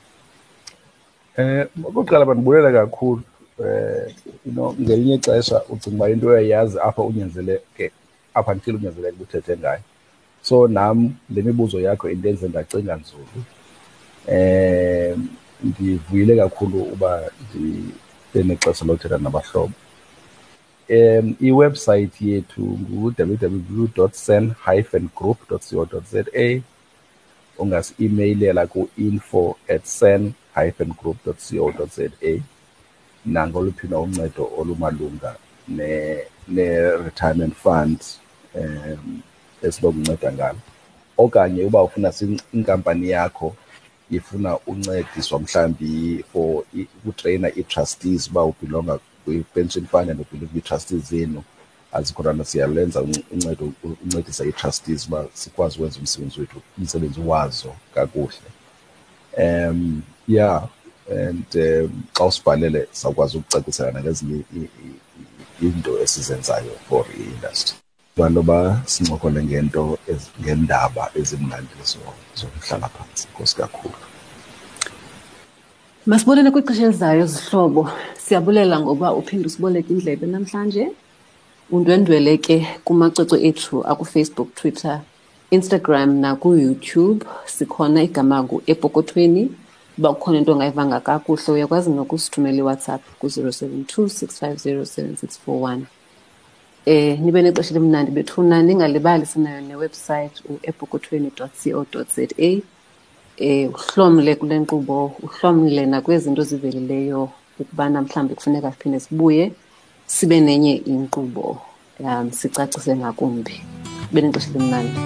[1.37, 3.21] Um okokuqala bandibulela kakhulu
[3.59, 4.09] um
[4.45, 7.91] you know ngelinye ixesha ucinga uba into uyayazi apha unyanzeleke
[8.33, 9.83] apha ndithile unyanzeleke uba uthethe ngayo.
[10.41, 13.39] So nam le mibuzo yakho intenze ndacinga nzulu
[14.33, 15.27] um
[15.63, 19.73] ndivuyile kakhulu uba ndibe nexesha lothetha nabahlobo.
[20.89, 26.23] Um iwebsayithi yethu ngu-www sen hyphen group co za.
[27.57, 31.33] Ungasi-emailela ku-info at sen hyphen group co
[31.85, 32.09] za.
[33.25, 35.35] Nangoluphi na uncedo olumalunga
[36.47, 37.99] ne-retirement fund
[38.55, 39.21] um
[39.61, 40.59] esinokunceda ngalo.
[41.17, 42.13] Okanye uba ufuna
[42.53, 43.55] inkampani yakho
[44.11, 46.63] ifuna uncediswa mhlawumbi for
[47.05, 51.43] ukutreyina ii-trustees uba ubhilonga kwi-pension fund and ubhilonga kwii-trustees zenu
[51.91, 53.01] azikhona siyalenza
[53.31, 58.49] uncedo uncedisa ii-trustees uba sikwazi ukwenza umsebenzi wethu umsebenzi wazo kakuhle.
[59.37, 60.67] Um yeah
[61.11, 64.43] and um xa usibhalele sawukwazi ukucacisela nangezinye
[65.61, 67.75] iinto esizenzayo for i-industry.
[68.17, 69.99] Banoba sincokole ngento
[70.41, 71.73] ngendaba ezimnandi
[72.35, 73.95] zomhlala phantsi nkosi kakhulu
[76.05, 77.89] masibonele kwixesha elizayo zihlobo.
[78.17, 80.91] Siyabulela ngoba uphinde usiboleke indlebe namhlanje.
[81.71, 85.01] Undwendwele ke kumacwecwe ethu akufacebook twitter
[85.51, 87.25] instagram nakuyoutube.
[87.45, 89.49] Sikhona igama epokothweni
[89.97, 95.79] uba kukhona into ongayivanga kakuhle uyakwazi nokusithumela iwhatsapp ku-072 650 7641
[96.85, 101.49] eh nibe nexesha elimnandi bethuna ningalibali sinayo newebsite uepokothweni co
[102.15, 102.72] za
[103.37, 107.29] eh uhlomle kule nkqubo uhlomle nakwezinto zivelileyo
[107.59, 109.51] ukubana mhlawumbi kufuneka siphinde sibuye
[110.05, 111.61] sibe nenye inkqubo.
[111.99, 113.61] Um sicacise ngakumbi.
[114.07, 114.99] Kube nexesha elimnandi.